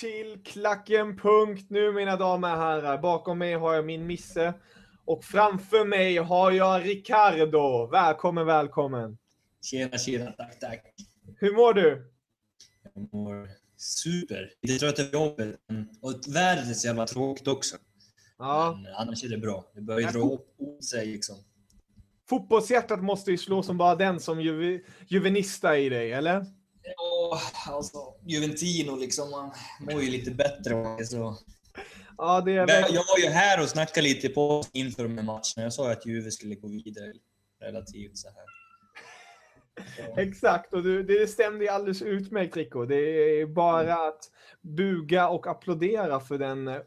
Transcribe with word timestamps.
Till 0.00 0.42
Klacken 0.44 1.16
Punkt 1.16 1.66
nu 1.70 1.92
mina 1.92 2.16
damer 2.16 2.52
och 2.52 2.62
herrar. 2.62 2.98
Bakom 2.98 3.38
mig 3.38 3.54
har 3.54 3.74
jag 3.74 3.86
min 3.86 4.06
Misse 4.06 4.54
och 5.04 5.24
framför 5.24 5.84
mig 5.84 6.16
har 6.16 6.52
jag 6.52 6.84
Ricardo. 6.84 7.86
Välkommen, 7.86 8.46
välkommen. 8.46 9.18
Tjena, 9.62 9.98
tjena, 9.98 10.32
tack, 10.32 10.58
tack. 10.60 10.94
Hur 11.36 11.52
mår 11.52 11.74
du? 11.74 12.12
Jag 12.94 13.14
mår 13.14 13.48
super. 13.76 14.50
Lite 14.62 14.78
trött 14.78 14.98
över 14.98 15.12
jobbet 15.12 15.60
och 16.00 16.34
vädret 16.34 16.70
är 16.70 16.74
så 16.74 16.86
jävla 16.86 17.06
tråkigt 17.06 17.48
också. 17.48 17.76
Ja. 18.38 18.80
Men 18.82 18.94
annars 18.94 19.24
är 19.24 19.28
det 19.28 19.38
bra. 19.38 19.64
Det 19.74 19.80
börjar 19.80 20.00
ju 20.00 20.18
dra 20.18 20.22
åt 20.22 20.84
sig 20.84 21.06
liksom. 21.06 21.36
Fotbollshjärtat 22.28 23.02
måste 23.02 23.30
ju 23.30 23.38
slå 23.38 23.62
som 23.62 23.78
bara 23.78 23.94
den 23.94 24.20
som 24.20 24.40
juve, 24.40 24.80
juvenista 25.06 25.78
i 25.78 25.88
dig, 25.88 26.12
eller? 26.12 26.57
Ja, 26.96 27.40
alltså 27.66 27.98
Juventino 28.26 28.96
liksom. 28.96 29.30
Man 29.30 29.50
mår 29.80 30.02
ju 30.02 30.10
lite 30.10 30.30
bättre. 30.30 31.04
Så. 31.06 31.38
Ja, 32.18 32.40
det 32.40 32.52
är 32.52 32.66
Men 32.66 32.94
jag 32.94 33.04
var 33.04 33.18
ju 33.18 33.28
här 33.28 33.62
och 33.62 33.68
snackade 33.68 34.08
lite 34.08 34.28
på 34.28 34.64
inför 34.72 35.02
de 35.02 35.18
här 35.18 35.24
matcherna. 35.24 35.42
Jag 35.56 35.72
sa 35.72 35.92
att 35.92 36.06
Juve 36.06 36.30
skulle 36.30 36.54
gå 36.54 36.68
vidare 36.68 37.12
relativt 37.60 38.18
så 38.18 38.28
här. 38.28 38.44
Så. 39.96 40.20
Exakt, 40.20 40.74
och 40.74 40.82
du, 40.82 41.02
det 41.02 41.26
stämde 41.26 41.64
ju 41.64 41.70
alldeles 41.70 42.02
utmärkt 42.02 42.56
Rico. 42.56 42.84
Det 42.84 42.96
är 43.40 43.46
bara 43.46 44.08
att 44.08 44.30
buga 44.60 45.28
och 45.28 45.46
applådera 45.46 46.20
för 46.20 46.38
den, 46.38 46.80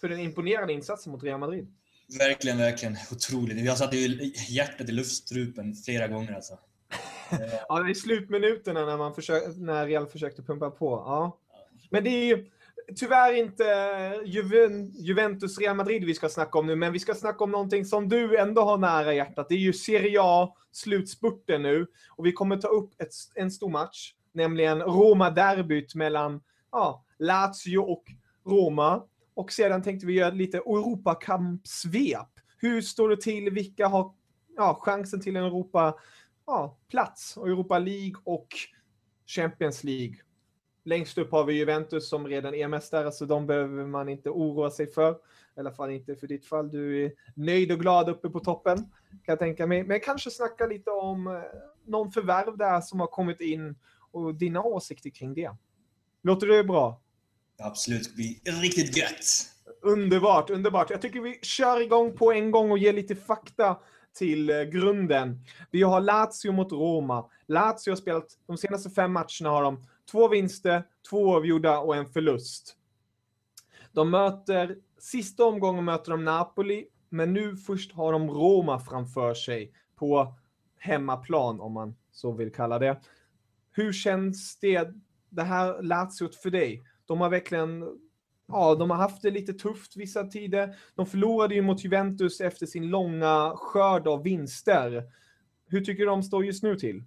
för 0.00 0.08
den 0.08 0.20
imponerande 0.20 0.72
insatsen 0.72 1.12
mot 1.12 1.22
Real 1.22 1.40
Madrid. 1.40 1.76
Verkligen, 2.18 2.58
verkligen. 2.58 2.96
Otroligt. 3.12 3.64
Jag 3.64 3.78
satte 3.78 3.96
ju 3.96 4.32
hjärtat 4.48 4.88
i 4.88 4.92
luftstrupen 4.92 5.74
flera 5.74 6.08
gånger 6.08 6.32
alltså. 6.32 6.58
Ja, 7.68 7.88
i 7.88 7.94
slutminuterna 7.94 8.86
när, 8.86 8.96
man 8.96 9.14
försök, 9.14 9.42
när 9.56 9.86
Real 9.86 10.06
försökte 10.06 10.42
pumpa 10.42 10.70
på. 10.70 10.90
Ja. 10.90 11.38
Men 11.90 12.04
det 12.04 12.10
är 12.10 12.24
ju 12.24 12.46
tyvärr 12.96 13.32
inte 13.32 13.64
Juven, 14.24 14.90
Juventus 14.90 15.58
Real 15.58 15.76
Madrid 15.76 16.04
vi 16.04 16.14
ska 16.14 16.28
snacka 16.28 16.58
om 16.58 16.66
nu, 16.66 16.76
men 16.76 16.92
vi 16.92 16.98
ska 16.98 17.14
snacka 17.14 17.44
om 17.44 17.50
någonting 17.50 17.84
som 17.84 18.08
du 18.08 18.36
ändå 18.38 18.62
har 18.62 18.78
nära 18.78 19.14
hjärtat. 19.14 19.48
Det 19.48 19.54
är 19.54 19.58
ju 19.58 19.72
Serie 19.72 20.18
A, 20.22 20.54
slutspurten 20.72 21.62
nu. 21.62 21.86
Och 22.10 22.26
vi 22.26 22.32
kommer 22.32 22.56
ta 22.56 22.68
upp 22.68 23.00
ett, 23.00 23.12
en 23.34 23.50
stor 23.50 23.70
match, 23.70 24.14
nämligen 24.32 24.82
Roma-derbyt 24.82 25.94
mellan 25.94 26.40
ja, 26.72 27.04
Lazio 27.18 27.78
och 27.78 28.04
Roma. 28.46 29.02
Och 29.34 29.52
sedan 29.52 29.82
tänkte 29.82 30.06
vi 30.06 30.12
göra 30.12 30.30
lite 30.30 30.58
Europakamp-svep. 30.58 32.28
Hur 32.58 32.80
står 32.80 33.08
det 33.08 33.20
till? 33.20 33.50
Vilka 33.50 33.88
har 33.88 34.14
ja, 34.56 34.78
chansen 34.82 35.20
till 35.20 35.36
en 35.36 35.44
Europa 35.44 35.94
ja, 36.46 36.78
plats 36.88 37.36
Europa 37.36 37.78
League 37.78 38.14
och 38.24 38.48
Champions 39.26 39.84
League. 39.84 40.16
Längst 40.84 41.18
upp 41.18 41.32
har 41.32 41.44
vi 41.44 41.54
Juventus 41.54 42.08
som 42.08 42.26
redan 42.26 42.54
är 42.54 42.68
mästare, 42.68 43.12
så 43.12 43.24
de 43.24 43.46
behöver 43.46 43.86
man 43.86 44.08
inte 44.08 44.30
oroa 44.30 44.70
sig 44.70 44.86
för. 44.86 45.12
I 45.56 45.60
alla 45.60 45.72
fall 45.72 45.90
inte 45.90 46.16
för 46.16 46.26
ditt 46.26 46.46
fall. 46.46 46.70
Du 46.70 47.04
är 47.04 47.12
nöjd 47.34 47.72
och 47.72 47.80
glad 47.80 48.08
uppe 48.08 48.30
på 48.30 48.40
toppen, 48.40 48.76
kan 49.10 49.20
jag 49.26 49.38
tänka 49.38 49.66
mig. 49.66 49.84
Men 49.84 50.00
kanske 50.00 50.30
snacka 50.30 50.66
lite 50.66 50.90
om 50.90 51.26
eh, 51.26 51.32
någon 51.86 52.12
förvärv 52.12 52.56
där 52.56 52.80
som 52.80 53.00
har 53.00 53.06
kommit 53.06 53.40
in 53.40 53.76
och 54.10 54.34
dina 54.34 54.62
åsikter 54.62 55.10
kring 55.10 55.34
det. 55.34 55.50
Låter 56.22 56.46
det 56.46 56.64
bra? 56.64 57.00
Absolut, 57.58 58.08
det 58.08 58.14
blir 58.14 58.62
riktigt 58.62 58.96
gött. 58.96 59.52
Underbart, 59.82 60.50
underbart. 60.50 60.90
Jag 60.90 61.02
tycker 61.02 61.20
vi 61.20 61.38
kör 61.42 61.80
igång 61.80 62.16
på 62.16 62.32
en 62.32 62.50
gång 62.50 62.70
och 62.70 62.78
ger 62.78 62.92
lite 62.92 63.16
fakta 63.16 63.76
till 64.16 64.50
eh, 64.50 64.62
grunden. 64.62 65.40
Vi 65.70 65.82
har 65.82 66.00
Lazio 66.00 66.52
mot 66.52 66.72
Roma. 66.72 67.30
Lazio 67.46 67.90
har 67.90 67.96
spelat 67.96 68.38
de 68.46 68.56
senaste 68.56 68.90
fem 68.90 69.12
matcherna 69.12 69.50
har 69.50 69.62
de 69.62 69.84
två 70.10 70.28
vinster, 70.28 70.82
två 71.10 71.36
avgjorda 71.36 71.78
och 71.78 71.96
en 71.96 72.06
förlust. 72.06 72.76
De 73.92 74.10
möter, 74.10 74.76
sista 74.98 75.44
omgången 75.44 75.84
möter 75.84 76.10
de 76.10 76.24
Napoli, 76.24 76.86
men 77.08 77.32
nu 77.32 77.56
först 77.56 77.92
har 77.92 78.12
de 78.12 78.30
Roma 78.30 78.80
framför 78.80 79.34
sig 79.34 79.72
på 79.96 80.34
hemmaplan, 80.78 81.60
om 81.60 81.72
man 81.72 81.96
så 82.10 82.32
vill 82.32 82.52
kalla 82.52 82.78
det. 82.78 83.00
Hur 83.72 83.92
känns 83.92 84.58
det, 84.60 84.88
det 85.28 85.42
här 85.42 85.82
Lazio 85.82 86.28
för 86.42 86.50
dig? 86.50 86.84
De 87.06 87.20
har 87.20 87.30
verkligen 87.30 87.98
ja, 88.48 88.74
de 88.74 88.90
har 88.90 88.96
haft 88.96 89.22
det 89.22 89.30
lite 89.30 89.52
tufft 89.52 89.96
vissa 89.96 90.24
tider. 90.24 90.76
De 90.94 91.06
förlorade 91.06 91.54
ju 91.54 91.62
mot 91.62 91.84
Juventus 91.84 92.40
efter 92.40 92.66
sin 92.66 92.88
långa 92.88 93.52
skörd 93.56 94.08
av 94.08 94.22
vinster. 94.22 95.04
Hur 95.68 95.80
tycker 95.84 96.02
du 96.02 96.06
de 96.06 96.22
står 96.22 96.44
just 96.44 96.62
nu 96.62 96.76
till? 96.76 97.04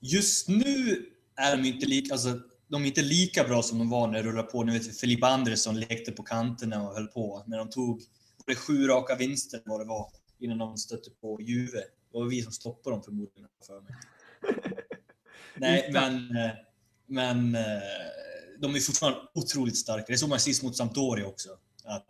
Just 0.00 0.48
nu 0.48 1.06
är 1.36 1.56
de 1.56 1.68
inte 1.68 1.86
lika, 1.86 2.14
alltså, 2.14 2.40
de 2.68 2.82
är 2.82 2.86
inte 2.86 3.02
lika 3.02 3.44
bra 3.44 3.62
som 3.62 3.78
de 3.78 3.90
var 3.90 4.06
när 4.06 4.22
det 4.22 4.28
rullade 4.28 4.48
på. 4.48 4.64
Nu 4.64 4.72
vet 4.72 4.88
vi, 4.88 4.92
Filip 4.92 5.24
Andersson 5.24 5.80
lekte 5.80 6.12
på 6.12 6.22
kanterna 6.22 6.88
och 6.88 6.94
höll 6.94 7.06
på. 7.06 7.44
När 7.46 7.58
de 7.58 7.70
tog 7.70 8.02
det 8.46 8.54
sju 8.54 8.86
raka 8.86 9.16
vinster 9.16 9.60
vad 9.64 9.80
det 9.80 9.84
var 9.84 10.10
innan 10.38 10.58
de 10.58 10.76
stötte 10.76 11.10
på 11.10 11.40
Juve. 11.40 11.78
Det 12.12 12.18
var 12.18 12.26
vi 12.26 12.42
som 12.42 12.52
stoppade 12.52 12.96
dem 12.96 13.02
förmodligen 13.02 13.48
för 13.66 13.80
mig. 13.80 13.94
Nej, 15.56 15.90
men, 15.92 16.34
men 17.06 17.56
de 18.60 18.74
är 18.74 18.80
fortfarande 18.80 19.18
otroligt 19.34 19.76
starka. 19.76 20.04
Det 20.08 20.18
såg 20.18 20.28
man 20.28 20.40
sist 20.40 20.62
mot 20.62 20.76
Sampdoria 20.76 21.26
också. 21.26 21.48
Att 21.84 22.06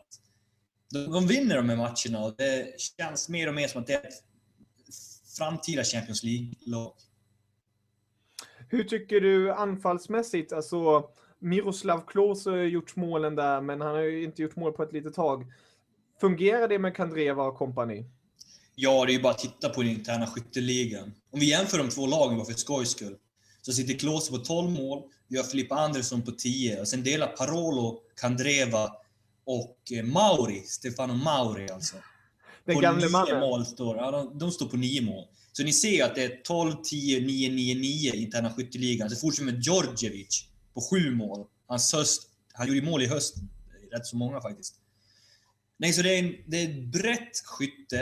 de, 0.90 1.12
de 1.12 1.26
vinner 1.26 1.56
de 1.56 1.68
här 1.68 1.76
matcherna 1.76 2.24
och 2.24 2.34
det 2.36 2.80
känns 2.80 3.28
mer 3.28 3.48
och 3.48 3.54
mer 3.54 3.68
som 3.68 3.80
att 3.80 3.86
det 3.86 3.92
är 3.92 4.08
ett 4.08 4.24
framtida 5.38 5.84
Champions 5.84 6.22
League-lag. 6.22 6.92
Hur 8.68 8.84
tycker 8.84 9.20
du 9.20 9.52
anfallsmässigt? 9.52 10.52
Alltså, 10.52 11.10
Miroslav 11.38 12.06
Klose 12.06 12.50
har 12.50 12.56
gjort 12.56 12.96
målen 12.96 13.34
där, 13.34 13.60
men 13.60 13.80
han 13.80 13.94
har 13.94 14.02
ju 14.02 14.24
inte 14.24 14.42
gjort 14.42 14.56
mål 14.56 14.72
på 14.72 14.82
ett 14.82 14.92
litet 14.92 15.14
tag. 15.14 15.46
Fungerar 16.20 16.68
det 16.68 16.78
med 16.78 16.96
Kandreva 16.96 17.44
och 17.44 17.56
kompani? 17.56 18.04
Ja, 18.74 19.04
det 19.04 19.12
är 19.12 19.14
ju 19.14 19.22
bara 19.22 19.32
att 19.32 19.38
titta 19.38 19.68
på 19.68 19.82
den 19.82 19.90
interna 19.90 20.26
skytteligan. 20.26 21.12
Om 21.30 21.40
vi 21.40 21.50
jämför 21.50 21.78
de 21.78 21.88
två 21.88 22.06
lagen 22.06 22.36
bara 22.36 22.46
för 22.46 22.52
skojs 22.52 22.90
skull, 22.90 23.16
så 23.68 23.74
sitter 23.74 23.94
Klose 23.94 24.30
på 24.30 24.38
12 24.38 24.70
mål, 24.70 25.02
har 25.36 25.44
Filippa 25.44 25.74
Andersson 25.74 26.22
på 26.22 26.32
10 26.32 26.80
och 26.80 26.88
sen 26.88 27.02
delar 27.02 27.26
Parolo, 27.26 28.00
Kandreva 28.20 28.92
och 29.44 29.76
Mauri, 30.04 30.62
Stefano 30.62 31.14
Mauri 31.14 31.70
alltså. 31.70 31.96
Den 32.64 32.74
på 32.74 32.80
gamle 32.80 33.08
mannen. 33.08 33.40
mål 33.40 33.66
står, 33.66 33.96
ja, 33.96 34.10
de, 34.10 34.38
de 34.38 34.50
står 34.50 34.66
på 34.66 34.76
nio 34.76 35.02
mål. 35.02 35.24
Så 35.52 35.62
ni 35.62 35.72
ser 35.72 36.04
att 36.04 36.14
det 36.14 36.24
är 36.24 36.40
12, 36.44 36.72
10, 36.84 37.20
9, 37.20 37.50
9, 37.50 37.74
9 37.74 38.12
i 38.12 38.22
interna 38.22 38.52
skytteligan. 38.54 39.10
Så 39.10 39.16
fortsätter 39.16 39.52
med 39.52 39.62
Djordjevic 39.62 40.44
på 40.74 40.80
sju 40.80 41.14
mål. 41.14 41.46
Hans 41.66 41.92
höst, 41.92 42.22
han 42.52 42.68
gjorde 42.68 42.82
mål 42.82 43.02
i 43.02 43.06
höst, 43.06 43.34
rätt 43.92 44.06
så 44.06 44.16
många 44.16 44.40
faktiskt. 44.40 44.74
Nej, 45.76 45.92
så 45.92 46.02
det 46.02 46.14
är, 46.14 46.18
en, 46.18 46.34
det 46.46 46.62
är 46.62 46.68
ett 46.68 46.84
brett 46.84 47.38
skytte 47.44 48.00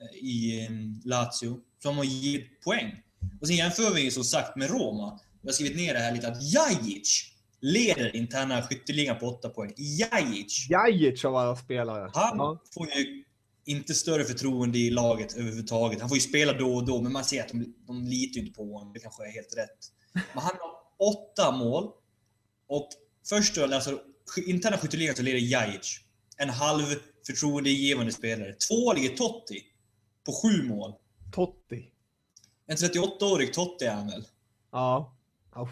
eh, 0.00 0.16
i 0.16 0.66
um, 0.70 1.00
Lazio 1.04 1.60
som 1.82 1.96
har 1.96 2.04
givit 2.04 2.60
poäng. 2.60 3.02
Och 3.40 3.46
sen 3.46 3.56
jämför 3.56 3.94
vi 3.94 4.10
som 4.10 4.24
sagt 4.24 4.56
med 4.56 4.70
Roma. 4.70 5.20
Jag 5.42 5.48
har 5.48 5.52
skrivit 5.52 5.76
ner 5.76 5.94
det 5.94 6.00
här 6.00 6.12
lite 6.12 6.28
att 6.28 6.42
Jajic 6.52 7.28
leder 7.60 8.16
interna 8.16 8.62
skytteligan 8.62 9.18
på 9.18 9.26
8 9.26 9.48
poäng. 9.48 9.72
Jajic! 9.76 10.66
Jajic 10.70 11.24
av 11.24 11.36
alla 11.36 11.56
spelare. 11.56 12.10
Han 12.14 12.36
Ja. 12.38 12.62
får 12.74 12.86
ju 12.86 13.24
inte 13.64 13.94
större 13.94 14.24
förtroende 14.24 14.78
i 14.78 14.90
laget 14.90 15.36
överhuvudtaget. 15.36 16.00
Han 16.00 16.08
får 16.08 16.16
ju 16.16 16.20
spela 16.22 16.52
då 16.52 16.74
och 16.74 16.86
då, 16.86 17.02
men 17.02 17.12
man 17.12 17.24
ser 17.24 17.40
att 17.42 17.48
de, 17.48 17.74
de 17.86 18.04
litar 18.04 18.34
ju 18.34 18.40
inte 18.46 18.56
på 18.56 18.72
honom. 18.72 18.92
Det 18.92 19.00
kanske 19.00 19.26
är 19.26 19.32
helt 19.32 19.56
rätt. 19.56 19.78
Men 20.12 20.42
han 20.42 20.52
har 20.60 21.08
åtta 21.08 21.50
mål. 21.56 21.90
Och 22.68 22.88
först 23.28 23.54
då, 23.54 23.64
alltså, 23.74 24.00
interna 24.46 24.76
skytteligan 24.78 25.16
så 25.16 25.22
leder 25.22 25.38
Jajic. 25.38 26.00
En 26.36 26.50
halv 26.50 26.84
förtroendegivande 27.26 28.12
spelare. 28.12 28.54
Två 28.68 28.92
ligger 28.92 29.16
Totti. 29.16 29.62
På 30.26 30.32
sju 30.32 30.62
mål. 30.62 30.92
Totti. 31.32 31.91
En 32.66 32.76
38-årig 32.76 33.52
Totti 33.54 33.84
är 33.84 33.94
han 33.94 34.06
väl? 34.06 34.26
Ja. 34.72 35.16
Uff. 35.56 35.68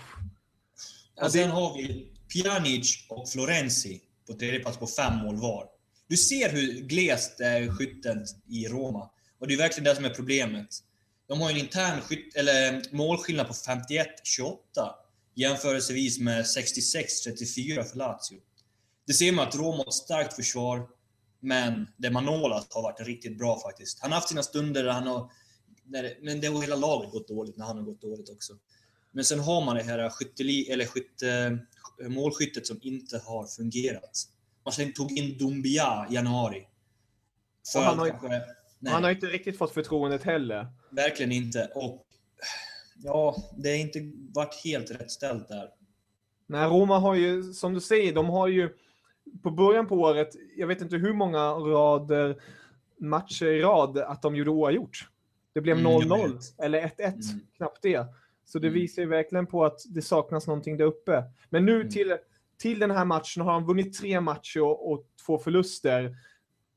Ja, 1.16 1.25
Och 1.26 1.32
det- 1.32 1.38
sen 1.38 1.50
har 1.50 1.76
vi 1.76 2.08
Pjanic 2.32 3.06
och 3.08 3.28
Florenzi 3.28 4.00
på 4.26 4.34
tredje 4.34 4.60
plats 4.60 4.78
på 4.78 4.87
fem 4.87 5.14
mål 5.16 5.37
var. 5.37 5.66
Du 6.08 6.16
ser 6.16 6.48
hur 6.52 6.72
glest 6.81 7.38
det 7.38 7.46
är 7.46 7.69
skyttet 7.69 8.19
i 8.48 8.69
Roma. 8.69 9.10
Och 9.38 9.48
det 9.48 9.54
är 9.54 9.58
verkligen 9.58 9.84
det 9.84 9.96
som 9.96 10.04
är 10.04 10.10
problemet. 10.14 10.69
De 11.28 11.40
har 11.40 11.50
en 11.50 11.56
intern 11.56 12.00
skytt, 12.00 12.34
eller 12.37 12.82
målskillnad 12.93 13.46
på 13.46 13.52
51-28 13.54 14.56
jämförelsevis 15.34 16.19
med 16.19 16.44
66-34 16.44 17.84
för 17.84 17.96
Lazio. 17.96 18.40
Det 19.06 19.12
ser 19.14 19.32
man 19.32 19.48
att 19.48 19.54
Roma 19.54 19.76
har 19.76 19.86
ett 19.86 19.93
starkt 19.94 20.36
försvar, 20.36 20.88
men 21.40 21.88
det 21.96 22.10
Manolas 22.10 22.66
har 22.70 22.82
varit 22.82 23.00
riktigt 23.00 23.38
bra 23.38 23.60
faktiskt. 23.60 24.00
Han 24.00 24.10
har 24.10 24.16
haft 24.16 24.28
sina 24.28 24.43
stunder 24.43 24.84
där 24.84 24.90
han 24.93 25.06
har... 25.06 25.31
Det- 25.92 26.16
men 26.22 26.40
det 26.40 26.46
har 26.46 26.60
hela 26.62 26.76
laget 26.76 27.10
gått 27.12 27.28
dåligt 27.28 27.56
när 27.56 27.64
han 27.66 27.76
har 27.76 27.84
gått 27.84 28.00
dåligt 28.00 28.31
också. 28.31 28.52
Men 29.12 29.25
sen 29.25 29.40
har 29.40 29.64
man 29.64 29.76
det 29.76 29.82
här 29.82 30.10
skytteli, 30.10 30.70
eller 30.70 30.84
skytte, 30.87 31.58
målskyttet 32.08 32.66
som 32.66 32.78
inte 32.82 33.19
har 33.19 33.46
fungerat. 33.46 34.19
Man 34.64 34.72
sen 34.72 34.92
tog 34.92 35.12
in 35.12 35.38
Dumbia 35.38 36.06
i 36.10 36.14
januari. 36.14 36.66
För 37.72 37.81
han 37.81 37.98
har 37.98 38.08
kanske, 38.08 38.42
Han 38.87 39.04
har 39.04 39.10
inte 39.10 39.26
riktigt 39.26 39.58
fått 39.58 39.72
förtroendet 39.75 40.22
heller. 40.22 40.66
verkligen 40.90 41.32
inte. 41.32 41.70
Och 41.75 42.06
ja, 42.96 43.36
det 43.56 43.69
har 43.69 43.76
inte 43.76 44.12
varit 44.34 44.54
helt 44.64 44.90
rätt 44.90 45.10
ställt 45.10 45.48
där. 45.48 45.69
Nej, 46.46 46.69
Roma 46.69 46.98
har 46.98 47.14
ju, 47.14 47.52
som 47.52 47.75
du 47.75 47.81
säger, 47.81 48.14
de 48.14 48.26
har 48.28 48.48
ju 48.48 48.70
på 49.43 49.50
början 49.50 49.86
på 49.88 49.94
året, 49.94 50.28
jag 50.56 50.66
vet 50.66 50.81
inte 50.81 50.96
hur 50.96 51.12
många 51.12 51.50
rader 51.50 52.43
matcher 52.98 53.46
i 53.46 53.60
rad 53.62 53.98
att 53.98 54.22
de 54.22 54.36
gjorde 54.36 54.50
oavgjort. 54.50 55.09
Det 55.52 55.61
blev 55.61 55.79
Mm, 55.79 55.93
jag 55.93 56.02
0-0 56.02 56.32
vet. 56.32 56.55
eller 56.58 56.81
1-1, 56.81 57.31
Mm. 57.31 57.41
knappt 57.56 57.82
det. 57.82 58.06
Så 58.44 58.58
det 58.58 58.69
Mm. 58.69 58.81
visar 58.81 59.02
ju 59.02 59.08
verkligen 59.08 59.47
på 59.47 59.64
att 59.64 59.81
det 59.88 60.02
saknas 60.02 60.47
någonting 60.47 60.76
där 60.76 60.85
uppe. 60.85 61.25
Men 61.50 61.64
nu 61.67 61.76
Mm. 61.76 61.91
till, 61.91 62.17
till 62.58 62.79
den 62.79 62.91
här 62.91 63.05
matchen 63.05 63.43
har 63.43 63.52
han 63.52 63.67
vunnit 63.67 63.99
tre 63.99 64.20
matcher 64.20 64.61
och, 64.62 64.93
och 64.93 65.05
två 65.26 65.38
förluster. 65.38 66.17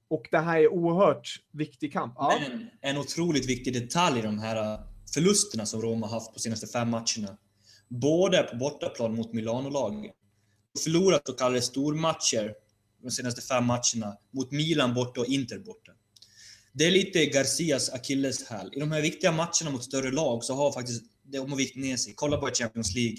Och 0.08 0.28
det 0.32 0.38
här 0.40 0.58
är 0.60 0.68
oerhört 0.74 1.28
viktig 1.52 1.94
kamp. 1.94 2.14
Ja, 2.18 2.34
Men 2.50 2.70
en 2.82 2.98
otroligt 2.98 3.50
viktig 3.50 3.74
detalj 3.74 4.20
i 4.20 4.22
de 4.22 4.40
här 4.40 4.80
förlusterna 5.14 5.66
som 5.66 5.82
Roma 5.82 6.08
haft 6.08 6.34
på 6.34 6.40
senaste 6.40 6.68
fem 6.68 6.90
matcherna. 6.90 7.38
Både 7.88 8.44
på 8.44 8.56
bortaplan 8.58 9.16
mot 9.16 9.34
Milano-laget. 9.34 10.12
Förlorat 10.84 11.22
så 11.28 11.34
kallade 11.34 11.62
stormatcher 11.62 12.54
de 13.02 13.12
senaste 13.12 13.42
fem 13.42 13.66
matcherna 13.66 14.18
mot 14.32 14.52
Milan 14.52 14.94
borta 14.94 15.22
och 15.22 15.28
Inter 15.28 15.60
borta. 15.60 15.92
Det 16.76 16.86
är 16.86 16.92
lite 16.92 17.26
Garcias 17.26 17.90
akilleshäl. 17.90 18.70
I 18.74 18.80
de 18.80 18.92
här 18.92 19.02
viktiga 19.02 19.32
matcherna 19.32 19.72
mot 19.72 19.84
större 19.84 20.12
lag 20.12 20.44
så 20.44 20.54
har 20.54 20.72
faktiskt 20.72 21.04
de 21.24 21.50
har 21.52 21.58
vikt 21.58 21.76
ner 21.76 21.98
sig. 21.98 22.14
Kolla 22.16 22.38
på 22.38 22.50
Champions 22.54 22.96
League. 22.96 23.18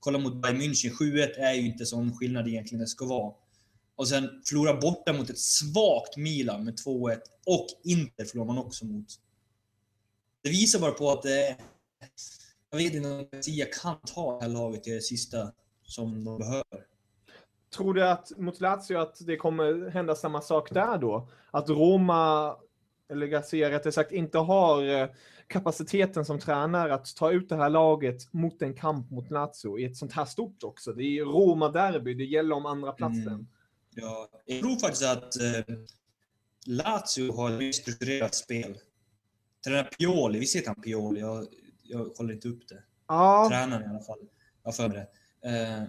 Kolla 0.00 0.18
mot 0.18 0.42
Bayern 0.42 0.60
München. 0.60 0.90
7-1 0.90 1.38
är 1.38 1.52
ju 1.52 1.66
inte 1.66 1.86
sån 1.86 2.16
skillnad 2.16 2.48
egentligen 2.48 2.80
det 2.80 2.86
ska 2.86 3.06
vara. 3.06 3.34
Och 3.96 4.08
sen 4.08 4.42
förlora 4.44 4.80
borta 4.80 5.12
mot 5.12 5.30
ett 5.30 5.38
svagt 5.38 6.16
Milan 6.16 6.64
med 6.64 6.74
2-1. 6.74 7.18
Och 7.46 7.66
Inter 7.84 8.24
förlorar 8.24 8.46
man 8.46 8.58
också 8.58 8.84
mot. 8.84 9.06
Det 10.42 10.50
visar 10.50 10.80
bara 10.80 10.92
på 10.92 11.10
att 11.10 11.22
det 11.22 11.48
är... 11.48 11.56
Jag 12.70 12.78
vet 12.78 12.94
inte 12.94 13.08
om 13.08 13.28
Garcia 13.32 13.66
kan 13.82 13.96
ta 14.14 14.38
det 14.38 14.44
här 14.44 14.48
laget 14.48 14.84
till 14.84 14.92
det 14.92 15.00
sista 15.00 15.52
som 15.82 16.24
de 16.24 16.38
behöver. 16.38 16.86
Tror 17.76 17.94
du 17.94 18.08
att 18.08 18.32
mot 18.38 18.60
Lazio 18.60 18.98
att 18.98 19.26
det 19.26 19.36
kommer 19.36 19.90
hända 19.90 20.14
samma 20.14 20.40
sak 20.40 20.74
där 20.74 20.98
då? 20.98 21.28
Att 21.50 21.68
Roma, 21.68 22.56
eller 23.14 23.26
Garcia 23.26 23.70
rättare 23.70 23.92
sagt, 23.92 24.12
inte 24.12 24.38
har 24.38 25.02
eh, 25.02 25.08
kapaciteten 25.46 26.24
som 26.24 26.40
tränare 26.40 26.94
att 26.94 27.16
ta 27.16 27.32
ut 27.32 27.48
det 27.48 27.56
här 27.56 27.70
laget 27.70 28.32
mot 28.32 28.62
en 28.62 28.74
kamp 28.74 29.10
mot 29.10 29.30
Lazio 29.30 29.78
i 29.78 29.84
ett 29.84 29.96
sånt 29.96 30.12
här 30.12 30.24
stort 30.24 30.62
också. 30.62 30.92
Det 30.92 31.02
är 31.04 31.24
Roma-derby, 31.24 32.14
det 32.14 32.24
gäller 32.24 32.54
om 32.54 32.66
andra 32.66 32.92
platsen. 32.92 33.28
Mm. 33.28 33.46
Ja, 33.94 34.28
jag 34.46 34.60
tror 34.60 34.76
faktiskt 34.76 35.04
att 35.04 35.40
eh, 35.40 35.76
Lazio 36.66 37.32
har 37.32 37.62
ett 37.62 37.74
strukturerat 37.74 38.34
spel. 38.34 38.78
Tränare 39.64 39.84
Pioli, 39.84 40.38
visst 40.38 40.56
heter 40.56 40.68
han 40.68 40.82
Pioli? 40.82 41.20
Jag, 41.20 41.46
jag 41.82 42.04
håller 42.04 42.34
inte 42.34 42.48
upp 42.48 42.68
det. 42.68 42.82
Ja, 43.08 43.48
Tränaren 43.50 43.82
i 43.82 43.88
alla 43.88 44.04
fall. 44.04 44.18
Jag 44.64 44.76
för 44.76 44.88
mig 44.88 45.06
det. 45.42 45.48
Eh, 45.48 45.82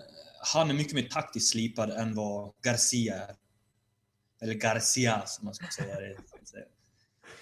han 0.53 0.69
är 0.69 0.73
mycket 0.73 0.93
mer 0.93 1.03
taktiskt 1.03 1.51
slipad 1.51 1.89
än 1.89 2.15
vad 2.15 2.53
Garcia 2.61 3.15
är. 3.15 3.35
Eller 4.41 4.53
Garcia 4.53 5.23
som 5.25 5.45
man 5.45 5.53
ska 5.53 5.65
säga 5.83 5.99
det. 5.99 6.17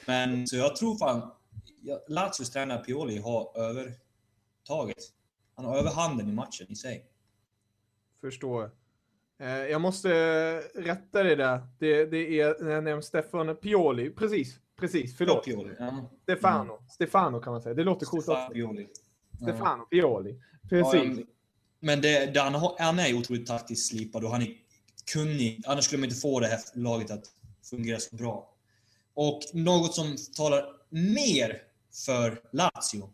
Men 0.07 0.47
så 0.47 0.55
jag 0.55 0.75
tror 0.75 0.97
fan, 0.97 1.31
Lazios 2.07 2.49
tränare 2.51 2.83
Pioli 2.83 3.17
har 3.17 3.57
övertaget. 3.57 5.03
Han 5.55 5.65
har 5.65 5.77
överhanden 5.77 6.29
i 6.29 6.31
matchen 6.31 6.67
i 6.69 6.75
sig. 6.75 7.05
förstår. 8.21 8.71
Eh, 9.39 9.47
Jag 9.49 9.81
måste 9.81 10.09
rätta 10.75 11.23
det 11.23 11.35
där. 11.35 11.67
Det, 11.79 12.05
det 12.05 12.17
är 12.17 12.67
jag 12.69 12.83
nämnt 12.83 13.05
Stefano 13.05 13.55
Pioli. 13.55 14.09
Precis, 14.09 14.59
precis. 14.75 15.17
Förlåt. 15.17 15.45
Pioli. 15.45 15.75
Ja. 15.79 16.09
Stefano. 16.23 16.79
Stefano 16.89 17.39
kan 17.39 17.53
man 17.53 17.61
säga. 17.61 17.75
Det 17.75 17.83
låter 17.83 18.05
coolt 18.05 18.23
Stefano. 18.23 18.53
Pioli. 18.53 18.87
Stefano 19.41 19.85
Pioli. 19.85 20.39
Precis. 20.69 21.17
ja, 21.17 21.23
men 21.79 22.01
det, 22.01 22.25
det, 22.33 22.39
han, 22.39 22.53
har, 22.55 22.75
han 22.79 22.99
är 22.99 23.17
otroligt 23.17 23.47
taktiskt 23.47 23.89
slipad 23.89 24.23
och 24.23 24.29
han 24.29 24.41
är 24.41 24.57
kunnig. 25.13 25.61
Annars 25.67 25.83
skulle 25.85 25.99
man 25.99 26.09
inte 26.09 26.21
få 26.21 26.39
det 26.39 26.47
här 26.47 26.59
laget 26.73 27.11
att 27.11 27.23
fungera 27.69 27.99
så 27.99 28.15
bra. 28.15 28.52
Och 29.15 29.41
något 29.53 29.95
som 29.95 30.17
talar 30.35 30.65
mer 30.89 31.61
för 32.05 32.41
Lazio 32.51 33.09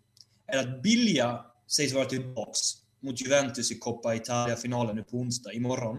är 0.48 0.58
att 0.58 0.84
Bilja 0.84 1.46
sägs 1.68 1.94
vara 1.94 2.06
tillbaks 2.06 2.60
mot 3.00 3.22
Juventus 3.22 3.72
i 3.72 3.80
Coppa 3.80 4.16
Italia-finalen 4.16 4.96
nu 4.96 5.04
på 5.04 5.18
onsdag, 5.18 5.54
imorgon. 5.54 5.98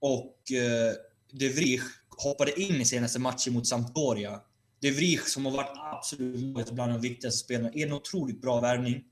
Och 0.00 0.52
eh, 0.52 0.92
De 1.32 1.48
Vrij 1.48 1.80
hoppade 2.10 2.60
in 2.60 2.80
i 2.80 2.84
senaste 2.84 3.18
matchen 3.18 3.52
mot 3.52 3.66
Sampdoria. 3.66 4.40
De 4.80 4.90
Vrij 4.90 5.18
som 5.18 5.46
har 5.46 5.52
varit 5.52 5.72
absolut 5.74 6.70
bland 6.70 6.92
de 6.92 7.00
viktigaste 7.00 7.44
spelarna, 7.44 7.70
är 7.74 7.86
en 7.86 7.92
otroligt 7.92 8.40
bra 8.40 8.60
värvning 8.60 9.04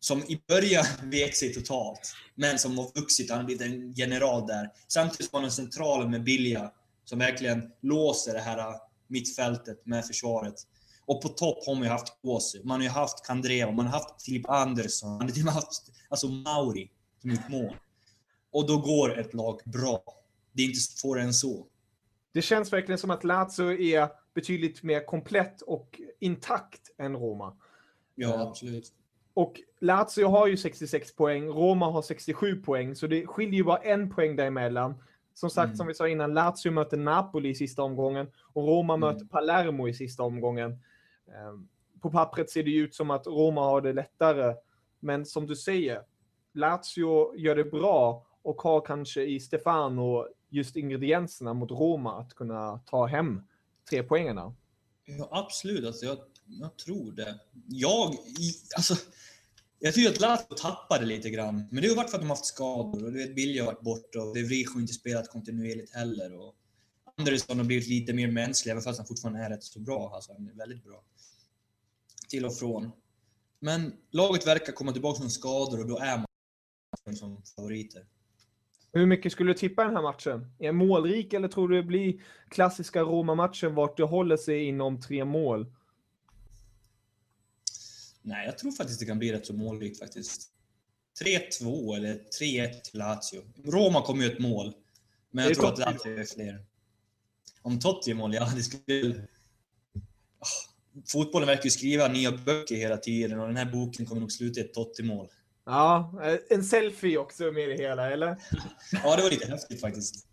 som 0.00 0.22
i 0.22 0.42
början 0.48 0.84
vek 1.10 1.36
sig 1.36 1.54
totalt, 1.54 2.14
men 2.34 2.58
som 2.58 2.78
har 2.78 3.00
vuxit. 3.00 3.30
Han 3.30 3.38
har 3.38 3.44
blivit 3.44 3.62
en 3.62 3.92
general 3.92 4.46
där. 4.46 4.70
Samtidigt 4.88 5.30
som 5.30 5.36
han 5.36 5.44
är 5.44 5.50
central 5.50 6.08
med 6.08 6.24
Bilja, 6.24 6.72
som 7.04 7.18
verkligen 7.18 7.70
låser 7.80 8.34
det 8.34 8.40
här 8.40 8.74
mittfältet 9.14 9.86
med 9.86 10.06
försvaret. 10.06 10.54
Och 11.06 11.22
på 11.22 11.28
topp 11.28 11.66
har 11.66 11.74
man 11.74 11.84
ju 11.84 11.88
haft 11.88 12.22
Kåse, 12.22 12.60
man 12.64 12.80
har 12.80 12.84
ju 12.84 12.90
haft 12.90 13.26
Kandreva, 13.26 13.72
man 13.72 13.86
har 13.86 13.92
haft 13.92 14.22
Filip 14.22 14.48
Andersson, 14.48 15.10
man 15.10 15.20
har 15.28 15.50
haft 15.52 15.92
alltså 16.08 16.26
Mauri 16.26 16.90
som 17.20 17.30
gjort 17.30 17.48
mål. 17.48 17.76
Och 18.50 18.66
då 18.66 18.78
går 18.78 19.20
ett 19.20 19.34
lag 19.34 19.60
bra. 19.64 20.02
Det 20.52 20.62
är 20.62 20.66
inte 20.66 20.80
svårare 20.80 21.24
än 21.24 21.34
så. 21.34 21.66
Det 22.32 22.42
känns 22.42 22.72
verkligen 22.72 22.98
som 22.98 23.10
att 23.10 23.24
Lazio 23.24 23.80
är 23.80 24.08
betydligt 24.34 24.82
mer 24.82 25.06
komplett 25.06 25.62
och 25.62 26.00
intakt 26.20 26.80
än 26.98 27.16
Roma. 27.16 27.56
Ja, 28.14 28.48
absolut. 28.48 28.92
Och 29.34 29.60
Lazio 29.80 30.24
har 30.26 30.46
ju 30.46 30.56
66 30.56 31.16
poäng, 31.16 31.48
Roma 31.48 31.90
har 31.90 32.02
67 32.02 32.62
poäng, 32.62 32.96
så 32.96 33.06
det 33.06 33.26
skiljer 33.26 33.54
ju 33.54 33.64
bara 33.64 33.78
en 33.78 34.10
poäng 34.10 34.36
däremellan. 34.36 34.94
Som 35.34 35.50
sagt, 35.50 35.66
Mm. 35.66 35.76
som 35.76 35.86
vi 35.86 35.94
sa 35.94 36.08
innan, 36.08 36.34
Lazio 36.34 36.70
möter 36.70 36.96
Napoli 36.96 37.48
i 37.48 37.54
sista 37.54 37.82
omgången 37.82 38.26
och 38.52 38.64
Roma 38.68 38.94
Mm. 38.94 39.00
möter 39.08 39.26
Palermo 39.26 39.88
i 39.88 39.94
sista 39.94 40.22
omgången. 40.22 40.78
Ehm, 41.28 41.68
På 42.00 42.10
pappret 42.10 42.50
ser 42.50 42.62
det 42.62 42.74
ut 42.76 42.94
som 42.94 43.10
att 43.10 43.26
Roma 43.26 43.60
har 43.60 43.80
det 43.80 43.92
lättare, 43.92 44.54
men 45.00 45.26
som 45.26 45.46
du 45.46 45.56
säger, 45.56 46.02
Lazio 46.52 47.36
gör 47.36 47.56
det 47.56 47.64
bra 47.64 48.26
och 48.42 48.62
har 48.62 48.80
kanske 48.80 49.22
i 49.24 49.40
Stefano 49.40 50.26
just 50.48 50.76
ingredienserna 50.76 51.54
mot 51.54 51.70
Roma 51.70 52.20
att 52.20 52.34
kunna 52.34 52.78
ta 52.86 53.06
hem 53.06 53.42
tre 53.90 54.02
poängerna. 54.02 54.54
Ja, 55.04 55.28
absolut. 55.30 55.86
Alltså 55.86 56.06
jag, 56.06 56.18
jag 56.46 56.76
tror 56.76 57.12
det. 57.12 57.38
Jag, 57.68 58.14
alltså, 58.76 58.94
jag 59.84 59.94
tycker 59.94 60.10
att 60.10 60.20
Lazio 60.20 60.54
tappade 60.56 61.06
lite 61.06 61.30
grann, 61.30 61.68
men 61.70 61.82
det 61.82 61.88
har 61.88 61.96
varit 61.96 62.10
för 62.10 62.16
att 62.16 62.22
de 62.22 62.28
har 62.28 62.36
haft 62.36 62.46
skador 62.46 63.04
och 63.04 63.12
du 63.12 63.18
vet, 63.18 63.34
Bilja 63.34 63.62
har 63.62 63.72
varit 63.72 63.80
borta 63.80 64.22
och 64.22 64.34
De 64.34 64.42
Vrij 64.42 64.64
har 64.74 64.80
inte 64.80 64.92
spelat 64.92 65.28
kontinuerligt 65.28 65.94
heller. 65.94 66.34
Och 66.40 66.54
Andersson 67.18 67.58
har 67.58 67.64
blivit 67.64 67.88
lite 67.88 68.12
mer 68.12 68.30
mänsklig, 68.30 68.72
även 68.72 68.82
fast 68.82 68.98
han 68.98 69.06
fortfarande 69.06 69.40
är 69.40 69.50
rätt 69.50 69.64
så 69.64 69.80
bra. 69.80 70.12
Alltså, 70.14 70.32
han 70.32 70.48
är 70.48 70.52
väldigt 70.52 70.84
bra. 70.84 71.04
Till 72.28 72.44
och 72.44 72.56
från. 72.56 72.90
Men 73.60 73.92
laget 74.10 74.46
verkar 74.46 74.72
komma 74.72 74.92
tillbaka 74.92 75.18
från 75.18 75.30
skador 75.30 75.80
och 75.80 75.88
då 75.88 75.98
är 75.98 76.16
man 76.16 77.16
som 77.16 77.42
favoriter. 77.56 78.06
Hur 78.92 79.06
mycket 79.06 79.32
skulle 79.32 79.52
du 79.52 79.58
tippa 79.58 79.84
den 79.84 79.96
här 79.96 80.02
matchen? 80.02 80.52
Är 80.58 80.66
den 80.66 80.76
målrik 80.76 81.32
eller 81.32 81.48
tror 81.48 81.68
du 81.68 81.76
det 81.76 81.82
blir 81.82 82.22
klassiska 82.48 83.00
Roma-matchen 83.00 83.74
vart 83.74 83.96
det 83.96 84.04
håller 84.04 84.36
sig 84.36 84.64
inom 84.64 85.00
tre 85.00 85.24
mål? 85.24 85.66
Nej, 88.26 88.46
jag 88.46 88.58
tror 88.58 88.72
faktiskt 88.72 89.00
det 89.00 89.06
kan 89.06 89.18
bli 89.18 89.32
rätt 89.32 89.46
så 89.46 89.52
målrikt 89.52 89.98
faktiskt. 89.98 90.50
3-2 91.60 91.96
eller 91.96 92.14
3-1 92.40 92.80
till 92.80 92.98
Lazio. 92.98 93.42
Roma 93.64 94.02
kommer 94.02 94.24
ju 94.24 94.32
ett 94.32 94.38
mål. 94.38 94.72
Men 95.30 95.44
jag 95.44 95.54
tror 95.54 95.72
att. 95.72 95.78
Lazio 95.78 96.20
är 96.20 96.24
fler. 96.24 96.64
Om 97.62 97.80
Totti 97.80 98.10
är 98.10 98.14
mål, 98.14 98.34
ja 98.34 98.52
det 98.56 98.62
skulle... 98.62 99.14
Ah, 100.38 100.46
Fotbollen 101.06 101.46
verkar 101.46 101.64
ju 101.64 101.70
skriva 101.70 102.08
nya 102.08 102.32
böcker 102.32 102.74
hela 102.74 102.96
tiden 102.96 103.40
och 103.40 103.46
den 103.46 103.56
här 103.56 103.72
boken 103.72 104.06
kommer 104.06 104.20
nog 104.20 104.32
sluta 104.32 104.60
i 104.60 104.62
ett 104.62 104.74
Totti-mål. 104.74 105.28
Ja, 105.66 106.12
eh, 106.24 106.38
en 106.50 106.64
selfie 106.64 107.18
också 107.18 107.44
med 107.44 107.68
det 107.68 107.76
hela, 107.76 108.10
eller? 108.10 108.28
Ja, 108.92 109.16
det 109.16 109.22
var 109.22 109.30
lite 109.30 109.46
häftigt 109.46 109.80
faktiskt. 109.80 110.26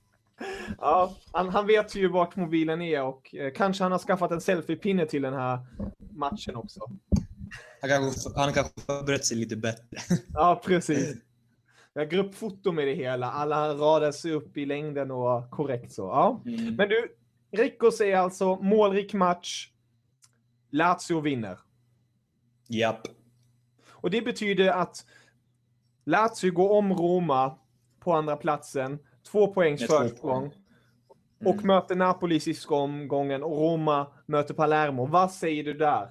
Ja, 0.78 1.16
han, 1.32 1.50
han 1.50 1.68
vet 1.68 1.96
ju 1.96 2.08
vart 2.08 2.36
mobilen 2.36 2.82
är 2.82 3.04
och 3.04 3.36
eh, 3.36 3.54
kanske 3.54 3.84
han 3.84 3.92
har 3.92 4.00
skaffat 4.00 4.32
en 4.32 4.42
selfiepinne 4.42 5.06
till 5.06 5.22
den 5.22 5.34
här 5.34 5.60
matchen 6.12 6.56
också. 6.56 6.92
Han 7.82 7.90
kanske, 7.90 8.30
han 8.36 8.54
kanske 8.54 8.82
förberett 8.82 9.26
sig 9.26 9.38
lite 9.38 9.56
bättre. 9.56 9.98
Ja, 10.34 10.62
precis. 10.66 11.16
Jag 11.94 12.02
har 12.02 12.10
gruppfoto 12.10 12.72
med 12.72 12.88
det 12.88 12.94
hela. 12.94 13.32
Alla 13.32 13.74
radas 13.74 14.26
upp 14.26 14.58
i 14.58 14.66
längden 14.66 15.12
och 15.12 15.50
korrekt 15.50 15.92
så. 15.92 16.02
Ja. 16.02 16.42
Mm. 16.46 16.76
Men 16.76 16.90
du, 16.90 17.16
Rico 17.52 17.92
säger 17.92 18.18
alltså 18.18 18.56
målrik 18.56 19.14
match. 19.14 19.72
Lazio 20.70 21.20
vinner. 21.20 21.60
Japp. 22.68 23.02
Och 23.88 24.10
det 24.10 24.22
betyder 24.22 24.68
att 24.68 25.06
Lazio 26.06 26.52
går 26.52 26.70
om 26.70 26.94
Roma 26.94 27.58
på 28.00 28.14
andra 28.14 28.36
platsen. 28.38 29.00
Två 29.32 29.54
poängs 29.54 29.88
försprång. 29.88 30.54
Och 31.46 31.64
möter 31.64 31.96
Napoli 31.96 32.40
sista 32.40 32.74
omgången 32.74 33.44
och 33.44 33.58
Roma 33.58 34.08
möter 34.26 34.54
Palermo. 34.54 35.06
Vad 35.06 35.32
säger 35.32 35.64
du 35.64 35.74
där? 35.74 36.10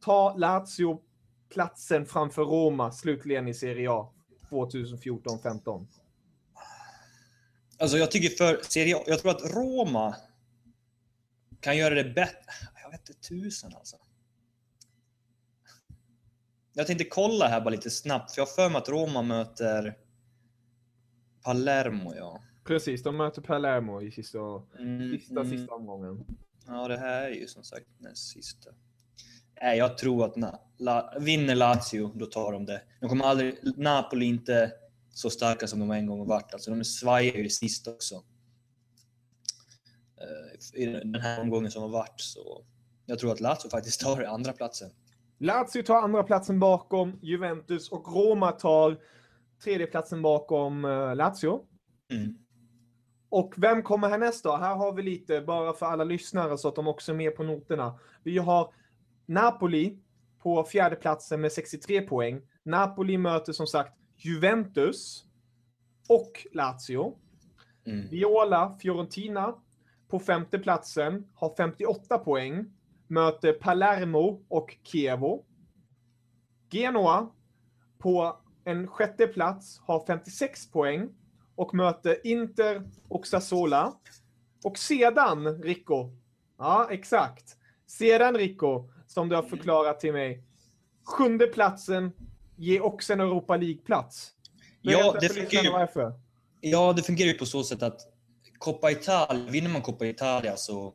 Ta 0.00 0.36
Lazio 0.36 1.00
platsen 1.48 2.06
framför 2.06 2.42
Roma 2.42 2.92
slutligen 2.92 3.48
i 3.48 3.54
Serie 3.54 3.90
A 3.90 4.12
2014-15. 4.50 5.86
Alltså 7.78 7.98
jag 7.98 8.10
tycker 8.10 8.28
för 8.28 8.60
Serie 8.62 8.96
A, 8.96 9.02
jag 9.06 9.20
tror 9.20 9.30
att 9.30 9.54
Roma 9.54 10.16
kan 11.60 11.76
göra 11.76 11.94
det 11.94 12.04
bättre. 12.04 12.52
Jag 12.82 12.90
vet 12.90 13.08
inte 13.08 13.20
tusen 13.28 13.74
alltså. 13.76 13.96
Jag 16.72 16.86
tänkte 16.86 17.04
kolla 17.04 17.48
här 17.48 17.60
bara 17.60 17.70
lite 17.70 17.90
snabbt, 17.90 18.30
för 18.34 18.40
jag 18.40 18.46
har 18.46 18.52
för 18.52 18.68
mig 18.68 18.78
att 18.78 18.88
Roma 18.88 19.22
möter 19.22 19.98
Palermo, 21.42 22.14
ja. 22.14 22.42
Precis, 22.64 23.02
de 23.02 23.16
möter 23.16 23.42
Palermo 23.42 24.02
i 24.02 24.10
sista, 24.10 24.38
Mm, 24.78 25.18
sista, 25.18 25.40
mm. 25.40 25.50
sista 25.50 25.74
omgången. 25.74 26.24
Ja, 26.66 26.88
det 26.88 26.98
här 26.98 27.22
är 27.22 27.34
ju 27.34 27.46
som 27.46 27.64
sagt 27.64 27.86
näst 27.98 28.28
sista. 28.28 28.70
Nej, 29.62 29.78
jag 29.78 29.98
tror 29.98 30.24
att 30.24 30.36
na, 30.36 30.60
la, 30.78 31.14
vinner 31.20 31.54
Lazio, 31.54 32.12
då 32.14 32.26
tar 32.26 32.52
de 32.52 32.66
det. 32.66 32.82
De 33.00 33.08
kommer 33.08 33.24
aldrig, 33.24 33.54
Napoli 33.76 34.26
inte 34.26 34.72
så 35.12 35.30
starka 35.30 35.66
som 35.66 35.80
de 35.80 35.90
en 35.90 36.06
gång 36.06 36.26
varit. 36.26 36.52
Alltså, 36.54 36.70
de 36.70 36.84
svajar 36.84 37.34
ju 37.34 37.48
sista 37.48 37.90
också. 37.90 38.14
Eh, 40.20 40.80
I 40.82 40.86
den 40.86 41.14
här 41.14 41.40
omgången 41.40 41.70
som 41.70 41.82
har 41.82 41.88
varit. 41.88 42.20
Så 42.20 42.64
jag 43.06 43.18
tror 43.18 43.32
att 43.32 43.40
Lazio 43.40 43.70
faktiskt 43.70 44.00
tar 44.00 44.22
andra 44.22 44.52
platsen. 44.52 44.90
Lazio 45.38 45.82
tar 45.82 46.02
andra 46.02 46.22
platsen 46.22 46.60
bakom 46.60 47.18
Juventus 47.22 47.88
och 47.88 48.14
Roma 48.14 48.52
tar 48.52 48.98
tredje 49.64 49.86
platsen 49.86 50.22
bakom 50.22 50.84
eh, 50.84 51.16
Lazio. 51.16 51.60
Mm. 52.12 52.38
Och 53.28 53.54
vem 53.56 53.82
kommer 53.82 54.08
härnäst 54.08 54.44
då? 54.44 54.56
Här 54.56 54.74
har 54.74 54.92
vi 54.92 55.02
lite, 55.02 55.40
bara 55.40 55.72
för 55.72 55.86
alla 55.86 56.04
lyssnare 56.04 56.58
så 56.58 56.68
att 56.68 56.74
de 56.74 56.88
också 56.88 57.12
är 57.12 57.16
med 57.16 57.36
på 57.36 57.42
noterna. 57.42 57.98
Vi 58.22 58.38
har 58.38 58.74
Napoli 59.30 59.98
på 60.42 60.64
fjärde 60.64 60.96
platsen 60.96 61.40
med 61.40 61.52
63 61.52 62.00
poäng. 62.00 62.42
Napoli 62.62 63.18
möter 63.18 63.52
som 63.52 63.66
sagt 63.66 63.98
Juventus 64.16 65.24
och 66.08 66.46
Lazio. 66.52 67.18
Mm. 67.86 68.08
Viola, 68.08 68.78
Fiorentina 68.82 69.54
på 70.08 70.18
femte 70.18 70.58
platsen 70.58 71.26
har 71.34 71.54
58 71.56 72.18
poäng. 72.18 72.64
Möter 73.06 73.52
Palermo 73.52 74.44
och 74.48 74.76
Chievo. 74.82 75.44
Genoa 76.70 77.30
på 77.98 78.40
en 78.64 78.86
sjätte 78.86 79.26
plats 79.26 79.80
har 79.80 80.06
56 80.06 80.70
poäng 80.70 81.08
och 81.54 81.74
möter 81.74 82.26
Inter 82.26 82.90
och 83.08 83.26
Sassola. 83.26 83.92
Och 84.64 84.78
sedan, 84.78 85.62
Rico. 85.62 86.10
Ja, 86.58 86.88
exakt. 86.90 87.56
Sedan, 87.86 88.34
Rico, 88.34 88.88
som 89.14 89.28
du 89.28 89.36
har 89.36 89.42
förklarat 89.42 90.00
till 90.00 90.12
mig. 90.12 90.42
Sjunde 91.04 91.46
platsen 91.46 92.12
ger 92.56 92.82
också 92.82 93.12
en 93.12 93.20
Europa 93.20 93.56
League-plats. 93.56 94.30
Ja, 94.82 95.16
det 95.20 95.36
lyssnarna 95.36 95.64
ju. 95.64 95.70
varför. 95.70 96.12
Ja, 96.60 96.92
det 96.92 97.02
fungerar 97.02 97.28
ju 97.28 97.38
på 97.38 97.46
så 97.46 97.64
sätt 97.64 97.82
att 97.82 98.00
Coppa 98.58 98.90
Italia, 98.90 99.50
vinner 99.50 99.70
man 99.70 99.82
Coppa 99.82 100.06
Italia 100.06 100.56
så 100.56 100.94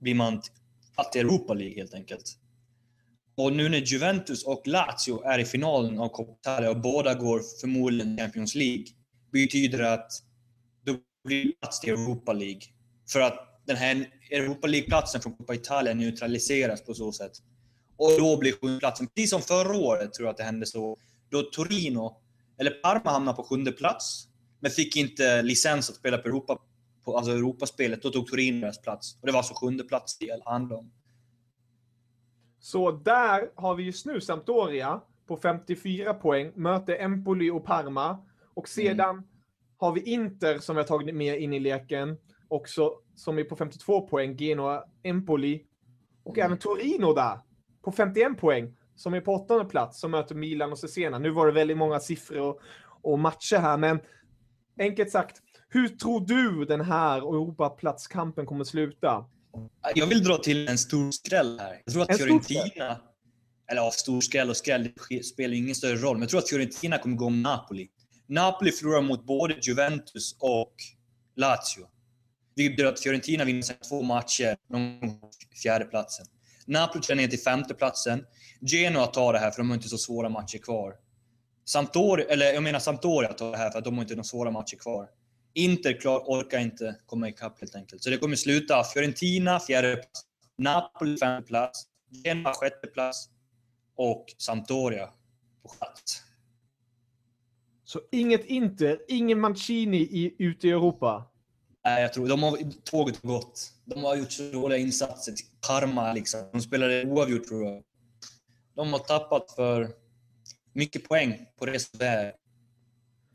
blir 0.00 0.14
man 0.14 0.42
att 0.96 1.16
Europa 1.16 1.54
League 1.54 1.74
helt 1.74 1.94
enkelt. 1.94 2.38
Och 3.36 3.52
nu 3.52 3.68
när 3.68 3.78
Juventus 3.78 4.44
och 4.44 4.62
Lazio 4.66 5.22
är 5.24 5.38
i 5.38 5.44
finalen 5.44 5.98
av 5.98 6.08
Coppa 6.08 6.32
Italia 6.40 6.70
och 6.70 6.80
båda 6.80 7.14
går 7.14 7.40
förmodligen 7.60 8.18
Champions 8.18 8.54
League, 8.54 8.84
betyder 9.32 9.78
det 9.78 9.92
att 9.92 10.12
då 10.82 10.96
blir 11.24 11.52
plats 11.60 11.80
till 11.80 11.92
Europa 11.92 12.32
League. 12.32 12.60
För 13.12 13.20
att 13.20 13.60
den 13.66 13.76
här 13.76 14.06
Europa 14.30 14.66
League-platsen 14.66 15.20
från 15.20 15.36
Coppa 15.36 15.54
Italia 15.54 15.94
neutraliseras 15.94 16.84
på 16.84 16.94
så 16.94 17.12
sätt. 17.12 17.32
Och 17.96 18.10
då 18.18 18.36
blir 18.38 18.52
sjundeplatsen, 18.52 19.06
precis 19.06 19.30
som 19.30 19.42
förra 19.42 19.76
året 19.76 20.12
tror 20.12 20.26
jag 20.26 20.30
att 20.30 20.36
det 20.36 20.44
hände 20.44 20.66
så, 20.66 20.96
då 21.28 21.42
Torino, 21.42 22.16
eller 22.58 22.70
Parma 22.70 23.10
hamnade 23.10 23.36
på 23.36 23.42
sjunde 23.42 23.72
plats, 23.72 24.28
men 24.60 24.70
fick 24.70 24.96
inte 24.96 25.42
licens 25.42 25.90
att 25.90 25.96
spela 25.96 26.18
på 26.18 26.28
Europa, 26.28 26.58
på, 27.04 27.16
alltså 27.16 27.32
Europaspelet. 27.32 28.02
Då 28.02 28.10
tog 28.10 28.26
Torino 28.26 28.60
deras 28.60 28.82
plats. 28.82 29.16
Och 29.20 29.26
det 29.26 29.32
var 29.32 29.38
alltså 29.38 29.54
sjunde 29.54 29.84
plats 29.84 30.18
det 30.18 30.42
handlade 30.44 30.80
om. 30.80 30.92
Så 32.58 32.90
där 32.90 33.50
har 33.54 33.74
vi 33.74 33.82
just 33.82 34.06
nu 34.06 34.20
Sampdoria 34.20 35.00
på 35.26 35.36
54 35.36 36.14
poäng, 36.14 36.52
möter 36.54 36.96
Empoli 37.00 37.50
och 37.50 37.64
Parma. 37.64 38.26
Och 38.54 38.68
sedan 38.68 39.28
har 39.76 39.92
vi 39.92 40.00
Inter 40.00 40.58
som 40.58 40.76
vi 40.76 40.82
har 40.82 40.86
tagit 40.86 41.14
med 41.14 41.40
in 41.40 41.52
i 41.52 41.60
leken, 41.60 42.16
också 42.48 42.92
som 43.14 43.38
är 43.38 43.44
på 43.44 43.56
52 43.56 44.08
poäng, 44.08 44.36
Genoa, 44.36 44.84
Empoli. 45.02 45.66
Och 46.22 46.38
även 46.38 46.58
Torino 46.58 47.14
där, 47.14 47.38
på 47.84 47.92
51 47.92 48.38
poäng, 48.38 48.76
som 48.96 49.14
är 49.14 49.20
på 49.20 49.34
åttonde 49.34 49.64
plats, 49.64 50.00
som 50.00 50.10
möter 50.10 50.34
Milan 50.34 50.72
och 50.72 50.78
Cesena. 50.78 51.18
Nu 51.18 51.30
var 51.30 51.46
det 51.46 51.52
väldigt 51.52 51.76
många 51.76 52.00
siffror 52.00 52.40
och, 52.40 52.60
och 53.02 53.18
matcher 53.18 53.56
här, 53.56 53.76
men 53.76 54.00
enkelt 54.78 55.10
sagt, 55.10 55.36
hur 55.68 55.88
tror 55.88 56.20
du 56.20 56.64
den 56.64 56.80
här 56.80 57.16
Europaplatskampen 57.16 58.46
kommer 58.46 58.64
sluta? 58.64 59.24
Jag 59.94 60.06
vill 60.06 60.24
dra 60.24 60.36
till 60.36 60.68
en 60.68 60.78
stor 60.78 61.10
skräll 61.10 61.58
här. 61.58 61.82
Jag 61.84 61.92
tror 61.92 62.02
att 62.02 62.10
En 62.10 62.18
Fiorentina, 62.18 62.96
eller 63.70 63.82
ja, 63.82 63.90
stor 63.90 64.20
skräll 64.20 64.50
och 64.50 64.56
skräll, 64.56 64.88
det 65.10 65.24
spelar 65.24 65.54
ingen 65.54 65.74
större 65.74 65.96
roll, 65.96 66.16
men 66.16 66.22
jag 66.22 66.30
tror 66.30 66.40
att 66.40 66.48
Fiorentina 66.48 66.98
kommer 66.98 67.16
gå 67.16 67.26
om 67.26 67.42
Napoli. 67.42 67.88
Napoli 68.26 68.72
förlorar 68.72 69.02
mot 69.02 69.24
både 69.24 69.54
Juventus 69.62 70.36
och 70.40 70.74
Lazio. 71.36 71.88
Vilket 72.56 72.76
betyder 72.76 72.92
att 72.92 73.00
Fiorentina 73.00 73.44
vinner 73.44 73.62
sina 73.62 73.78
två 73.78 74.02
matcher, 74.02 74.56
de 74.68 75.00
fjärde 75.62 75.84
platsen. 75.84 76.26
Napoli 76.66 77.02
tränar 77.02 77.22
ner 77.22 77.28
till 77.28 77.40
femte 77.40 77.74
platsen. 77.74 78.26
Genoa 78.60 79.06
tar 79.06 79.32
det 79.32 79.38
här 79.38 79.50
för 79.50 79.58
de 79.58 79.68
har 79.70 79.76
inte 79.76 79.88
så 79.88 79.98
svåra 79.98 80.28
matcher 80.28 80.58
kvar. 80.58 80.94
Sampdoria, 81.64 82.26
eller 82.26 82.52
jag 82.52 82.62
menar 82.62 82.78
Sampdoria 82.78 83.32
tar 83.32 83.50
det 83.50 83.56
här 83.56 83.70
för 83.70 83.78
att 83.78 83.84
de 83.84 83.94
har 83.94 84.02
inte 84.02 84.14
några 84.14 84.24
svåra 84.24 84.50
matcher 84.50 84.76
kvar. 84.76 85.08
Inter 85.54 86.00
klar, 86.00 86.18
orkar 86.18 86.58
inte 86.58 86.96
komma 87.06 87.28
ikapp 87.28 87.60
helt 87.60 87.74
enkelt. 87.74 88.02
Så 88.02 88.10
det 88.10 88.16
kommer 88.16 88.36
sluta 88.36 88.84
Fiorentina 88.84 89.60
fjärde 89.60 89.96
plats, 89.96 90.22
Napoli 90.58 91.16
femte 91.16 91.48
plats, 91.48 91.86
Genoa 92.24 92.54
sjätte 92.54 92.86
plats 92.86 93.28
och 93.96 94.24
Sampdoria 94.38 95.06
på 95.62 95.68
sjätte. 95.68 96.12
Så 97.84 98.00
inget 98.12 98.44
Inter, 98.44 98.98
ingen 99.08 99.40
Mancini 99.40 99.98
i, 99.98 100.34
ute 100.38 100.68
i 100.68 100.70
Europa. 100.70 101.30
Nej, 101.84 102.02
jag 102.02 102.12
tror 102.12 102.28
de 102.28 102.42
har 102.42 102.58
tåget 102.84 103.22
gått. 103.22 103.72
De 103.84 104.04
har 104.04 104.16
gjort 104.16 104.32
så 104.32 104.42
dåliga 104.42 104.78
insatser. 104.78 105.34
Parma 105.68 106.12
liksom. 106.12 106.40
De 106.52 106.60
spelade 106.60 107.04
oavgjort 107.04 107.48
tror 107.48 107.64
jag. 107.64 107.82
De 108.76 108.92
har 108.92 108.98
tappat 108.98 109.50
för 109.50 109.88
mycket 110.72 111.08
poäng 111.08 111.46
på 111.58 111.66
det 111.66 111.98
väg. 111.98 112.32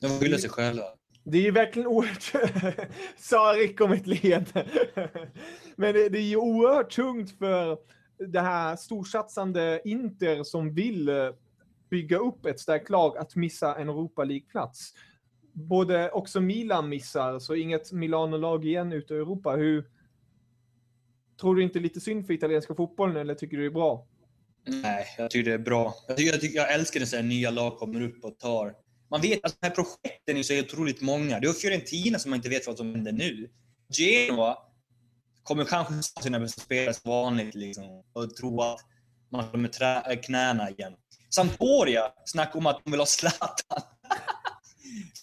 De 0.01 0.19
skyller 0.19 0.37
sig 0.37 0.49
själva. 0.49 0.83
Det 1.23 1.37
är 1.37 1.41
ju 1.41 1.51
verkligen 1.51 1.87
oerhört... 1.87 2.31
Sa 3.17 3.53
Rick 3.57 3.81
om 3.81 3.91
ett 3.91 4.07
leende. 4.07 4.67
Men 5.75 5.93
det, 5.93 6.17
är 6.17 6.29
ju 6.29 6.35
oerhört 6.35 6.91
tungt 6.91 7.37
för 7.37 7.77
det 8.27 8.39
här 8.39 8.75
storsatsande 8.75 9.81
Inter 9.85 10.43
som 10.43 10.73
vill 10.73 11.09
eh, 11.09 11.29
bygga 11.89 12.17
upp 12.17 12.45
ett 12.45 12.59
starkt 12.59 12.89
lag 12.89 13.17
att 13.17 13.35
missa 13.35 13.75
en 13.75 13.89
Europa 13.89 14.23
League-plats. 14.23 14.93
Både 15.53 16.11
också 16.11 16.41
Milan 16.41 16.89
missar, 16.89 17.39
så 17.39 17.55
inget 17.55 17.91
Milano-lag 17.91 18.65
igen 18.65 18.93
ute 18.93 19.13
i 19.13 19.17
Europa. 19.17 19.51
Hur... 19.51 19.85
Tror 21.39 21.55
du 21.55 21.63
inte 21.63 21.79
lite 21.79 21.99
synd 22.01 22.25
för 22.25 22.33
italienska 22.33 22.75
fotbollen 22.75 23.17
eller 23.17 23.35
tycker 23.35 23.57
du 23.57 23.63
det 23.63 23.69
är 23.69 23.73
bra? 23.73 24.07
Nej, 24.67 25.05
jag 25.17 25.31
tycker 25.31 25.49
det 25.49 25.55
är 25.55 25.59
bra. 25.59 25.95
Jag, 26.07 26.17
tycker, 26.17 26.31
jag, 26.31 26.41
tycker, 26.41 26.59
jag 26.59 26.73
älskar 26.73 26.99
när 26.99 27.23
nya 27.23 27.51
lag 27.51 27.77
kommer 27.77 28.01
upp 28.01 28.25
och 28.25 28.39
tar... 28.39 28.73
Man 29.11 29.21
vet 29.21 29.45
att 29.45 29.57
de 29.61 29.67
här 29.67 29.75
projekten 29.75 30.37
är 30.37 30.43
så 30.43 30.59
otroligt 30.59 31.01
många. 31.01 31.39
Det 31.39 31.47
är 31.47 31.53
Fiorentina 31.53 32.19
som 32.19 32.29
man 32.29 32.37
inte 32.37 32.49
vet 32.49 32.67
vad 32.67 32.77
som 32.77 32.95
händer 32.95 33.11
nu. 33.11 33.49
Genoa 33.89 34.57
kommer 35.43 35.65
kanske 35.65 35.93
ha 35.93 36.01
sina 36.01 36.39
bästa 36.39 36.61
spelare 36.61 36.93
som 36.93 37.11
vanligt 37.11 37.55
liksom, 37.55 38.03
och 38.13 38.35
tro 38.35 38.61
att 38.61 38.79
man 39.29 39.51
kommer 39.51 39.69
trä 39.69 40.15
knäna 40.15 40.69
igen. 40.69 40.93
Sampdoria 41.29 42.11
snackar 42.25 42.59
om 42.59 42.65
att 42.65 42.81
de 42.83 42.91
vill 42.91 42.99
ha 42.99 43.05
Zlatan. 43.05 43.81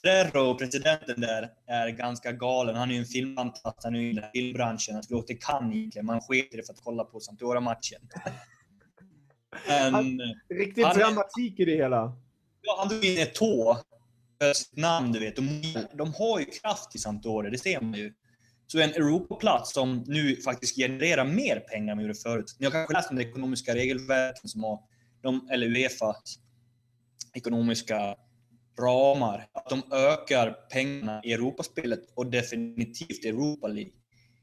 Ferrero, 0.02 0.58
presidenten 0.58 1.20
där, 1.20 1.50
är 1.66 1.88
ganska 1.88 2.32
galen. 2.32 2.76
Han 2.76 2.90
är 2.90 2.94
ju 2.94 3.00
en 3.00 3.06
filmfantast, 3.06 3.85
han 3.85 3.94
är 3.94 4.00
ju 4.00 4.11
i 4.11 4.23
filmbranschen. 4.35 4.94
Han 4.94 5.02
skulle 5.02 5.18
åka 5.18 5.26
till 5.26 5.38
Cannes 5.38 5.76
egentligen, 5.76 6.06
man 6.06 6.20
sket 6.20 6.54
i 6.54 6.56
det 6.56 6.66
för 6.66 6.73
att 6.73 6.80
kolla 6.82 7.04
på 7.04 7.20
Sampdoria-matchen. 7.20 8.00
Riktigt 10.49 10.87
han, 10.87 10.96
dramatik 10.96 11.61
i 11.61 11.64
det 11.64 11.76
hela. 11.76 12.16
Ja, 12.62 12.76
han 12.78 12.88
drog 12.88 13.04
in 13.04 13.23
ett 13.23 13.35
tå 13.35 13.78
för 14.40 14.52
sitt 14.52 14.76
namn, 14.76 15.12
du 15.12 15.20
vet. 15.20 15.37
De, 15.37 15.62
de 15.94 16.14
har 16.14 16.38
ju 16.38 16.44
kraft 16.44 16.94
i 16.94 16.99
Sampdoria, 16.99 17.50
det 17.50 17.58
ser 17.58 17.80
man 17.80 17.94
ju. 17.94 18.14
Så 18.66 18.80
en 18.80 18.90
Europaplats 18.90 19.73
som 19.73 20.04
nu 20.06 20.37
faktiskt 20.37 20.76
genererar 20.76 21.25
mer 21.25 21.61
pengar 21.61 21.92
än 21.92 21.96
man 21.96 22.04
gjorde 22.04 22.18
förut. 22.18 22.56
Ni 22.58 22.66
har 22.66 22.73
kanske 22.73 22.92
läst 22.92 23.11
om 23.11 23.16
det 23.16 23.23
ekonomiska 23.23 23.75
regelverken 23.75 24.49
som 24.49 24.64
har, 24.64 24.80
de, 25.23 25.49
eller 25.52 25.66
Uefas 25.66 26.38
ekonomiska 27.35 28.16
ramar. 28.80 29.49
Att 29.52 29.68
de 29.68 29.83
ökar 29.92 30.56
pengarna 30.71 31.21
i 31.25 31.33
Europaspelet 31.33 32.00
och 32.14 32.26
definitivt 32.26 33.25
Europa 33.25 33.68
League. 33.68 33.92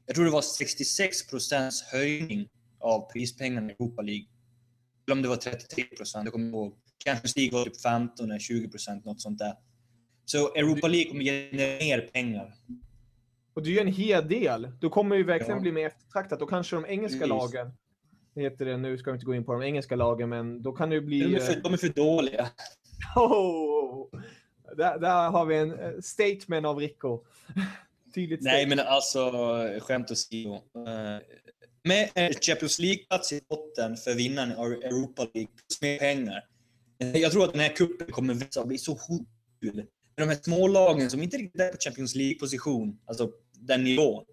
Jag 0.06 0.14
tror 0.14 0.24
det 0.24 0.30
var 0.30 0.42
66 0.42 1.26
procents 1.26 1.82
höjning 1.82 2.48
av 2.80 3.12
prispengarna 3.12 3.70
i 3.70 3.72
Europa 3.72 4.02
League. 4.02 4.26
Eller 5.06 5.16
om 5.16 5.22
det 5.22 5.28
var 5.28 5.36
33 5.36 5.84
procent, 5.84 6.24
jag 6.24 6.32
kommer 6.32 6.48
ihåg. 6.48 6.74
Champions 7.04 7.36
League 7.36 7.58
var 7.58 7.64
typ 7.64 7.80
15 7.80 8.30
eller 8.30 8.38
20 8.38 8.68
procent, 8.68 9.04
något 9.04 9.20
sånt 9.20 9.38
där. 9.38 9.54
Så 10.24 10.54
Europa 10.54 10.88
League 10.88 11.10
kommer 11.10 11.24
generera 11.24 11.78
mer 11.78 12.00
pengar. 12.00 12.54
Och 13.54 13.62
det 13.62 13.68
är 13.68 13.72
ju 13.72 13.80
en 13.80 13.92
hel 13.92 14.28
del. 14.28 14.68
Då 14.80 14.90
kommer 14.90 15.16
ju 15.16 15.24
verkligen 15.24 15.56
ja. 15.56 15.60
bli 15.60 15.72
mer 15.72 15.86
eftertraktat. 15.86 16.40
Då 16.40 16.46
kanske 16.46 16.76
de 16.76 16.86
engelska 16.86 17.18
Precis. 17.18 17.28
lagen, 17.28 17.72
heter 18.36 18.64
det, 18.64 18.76
nu 18.76 18.98
ska 18.98 19.10
vi 19.10 19.14
inte 19.14 19.26
gå 19.26 19.34
in 19.34 19.44
på 19.44 19.52
de 19.52 19.62
engelska 19.62 19.96
lagen, 19.96 20.28
men 20.28 20.62
då 20.62 20.72
kan 20.72 20.88
det 20.88 20.94
ju 20.94 21.00
bli... 21.00 21.20
De 21.20 21.34
är 21.34 21.40
för, 21.40 21.60
de 21.60 21.72
är 21.72 21.76
för 21.76 21.88
dåliga. 21.88 22.48
Oh, 23.16 23.73
där, 24.76 24.98
där, 24.98 25.30
har 25.30 25.46
vi 25.46 25.56
en 25.56 25.78
eh, 25.78 26.00
statement 26.02 26.66
av 26.66 26.78
Rico. 26.78 27.20
Tydligt 28.14 28.42
Nej, 28.42 28.66
men 28.66 28.80
alltså 28.80 29.30
skämt 29.80 30.10
åsido. 30.10 30.54
Eh, 30.54 31.18
med 31.84 32.10
Champions 32.40 32.78
League-plats 32.78 33.32
i 33.32 33.40
botten 33.48 33.96
för 33.96 34.14
vinnaren 34.14 34.52
av 34.56 34.72
Europa 34.72 35.26
League, 35.34 35.50
plus 35.54 35.82
mer 35.82 35.98
pengar. 35.98 36.44
Jag 36.98 37.32
tror 37.32 37.44
att 37.44 37.52
den 37.52 37.60
här 37.60 37.76
kuppen 37.76 38.12
kommer 38.12 38.34
växa 38.34 38.64
bli 38.64 38.78
så 38.78 38.98
kul. 39.60 39.86
De 40.14 40.28
här 40.28 40.38
smålagen 40.42 41.10
som 41.10 41.22
inte 41.22 41.36
riktigt 41.36 41.60
är 41.60 41.68
på 41.68 41.76
Champions 41.80 42.14
League-position, 42.14 42.98
alltså 43.06 43.30
den 43.52 43.84
nivån. 43.84 44.24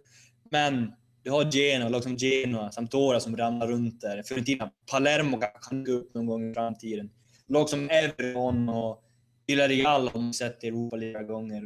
Men 0.52 0.92
du 1.24 1.32
har 1.32 1.52
Genoa, 1.52 1.90
lag 1.90 2.04
som 2.04 2.18
Genoa, 2.18 2.72
Sampdoria 2.72 3.20
som 3.20 3.38
ramlar 3.38 3.68
runt 3.68 4.02
där. 4.02 4.24
Fiorentina, 4.24 4.72
Palermo 4.92 5.40
kan 5.70 5.84
gå 5.84 5.92
upp 5.92 6.14
någon 6.14 6.26
gång 6.26 6.52
i 6.52 6.54
framtiden. 6.54 7.10
Lag 7.48 7.70
som 7.70 7.90
Everton 7.90 8.70
och 8.70 9.04
Villarreal 9.52 10.08
har 10.08 10.20
man 10.20 10.34
sett 10.34 10.64
i 10.64 10.68
Europa 10.68 10.98
flera 10.98 11.24
gånger. 11.24 11.62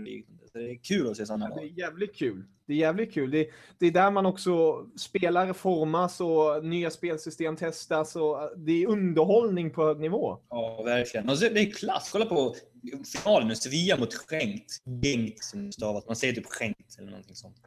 Så 0.51 0.57
det 0.57 0.71
är 0.71 0.83
kul 0.83 1.09
att 1.09 1.17
se 1.17 1.25
sådana 1.25 1.47
lag. 1.47 1.57
Ja, 1.57 1.61
det 1.61 1.67
är 1.67 1.85
jävligt 1.85 2.15
kul. 2.15 2.43
Det 2.67 2.73
är 2.73 2.77
jävligt 2.77 3.13
kul. 3.13 3.31
Det, 3.31 3.47
det, 3.79 3.85
är 3.85 3.91
där 3.91 4.11
man 4.11 4.25
också 4.25 4.85
spelare 4.99 5.53
formas 5.53 6.21
och 6.21 6.65
nya 6.65 6.89
spelsystem 6.89 7.55
testas 7.55 8.15
och 8.15 8.51
det 8.57 8.83
är 8.83 8.87
underhållning 8.87 9.71
på 9.71 9.85
hög 9.85 9.99
nivå. 9.99 10.37
Ja, 10.49 10.81
verkligen. 10.85 11.29
Och 11.29 11.37
det 11.37 11.61
är 11.61 11.71
klass. 11.71 12.09
Kolla 12.11 12.25
på 12.25 12.55
finalen 13.23 13.47
nu. 13.47 13.55
Sevilla 13.55 13.97
mot 13.97 14.13
Schenkt. 14.13 14.71
Gengt 15.03 15.43
som 15.43 15.71
stavat. 15.71 16.07
Man 16.07 16.15
säger 16.15 16.33
typ 16.33 16.45
Schenkt 16.45 16.99
eller 16.99 17.09
någonting 17.09 17.35
sånt. 17.35 17.57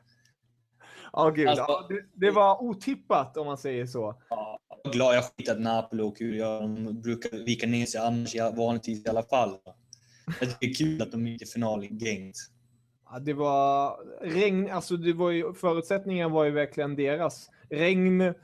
Ja, 1.13 1.31
gud. 1.31 1.49
Alltså, 1.49 1.65
ja, 1.69 1.87
det, 1.89 2.27
det, 2.27 2.31
var 2.31 2.63
otippat 2.63 3.37
om 3.37 3.47
man 3.47 3.59
säger 3.59 3.87
så. 3.87 4.23
Ja, 4.31 4.59
jag 4.69 4.93
är 4.93 4.97
glad. 4.97 5.17
Jag 5.17 5.25
skiter 5.25 5.53
att 5.53 5.61
Napoli 5.61 6.03
och 6.03 6.17
kul. 6.17 6.37
Jag 6.37 6.71
brukar 6.95 7.45
vika 7.45 7.67
ner 7.67 7.87
sig 7.87 8.01
annars 8.01 8.35
vanligtvis 8.57 9.07
i 9.07 9.09
alla 9.09 9.23
fall. 9.23 9.57
Det 10.61 10.67
är 10.67 10.75
kul 10.75 11.03
att 11.03 11.13
de 11.13 11.27
gick 11.27 11.39
till 11.39 11.49
final 11.49 11.85
i 11.85 11.89
Gengt. 11.89 12.37
Ja, 13.11 13.19
det 13.19 13.33
var 13.33 13.97
regn, 14.23 14.71
alltså 14.71 14.97
det 14.97 15.13
var 15.13 15.31
ju, 15.31 15.55
förutsättningen 15.55 16.31
var 16.31 16.45
ju 16.45 16.51
verkligen 16.51 16.97
deras. 16.97 17.51
Regn, 17.71 18.35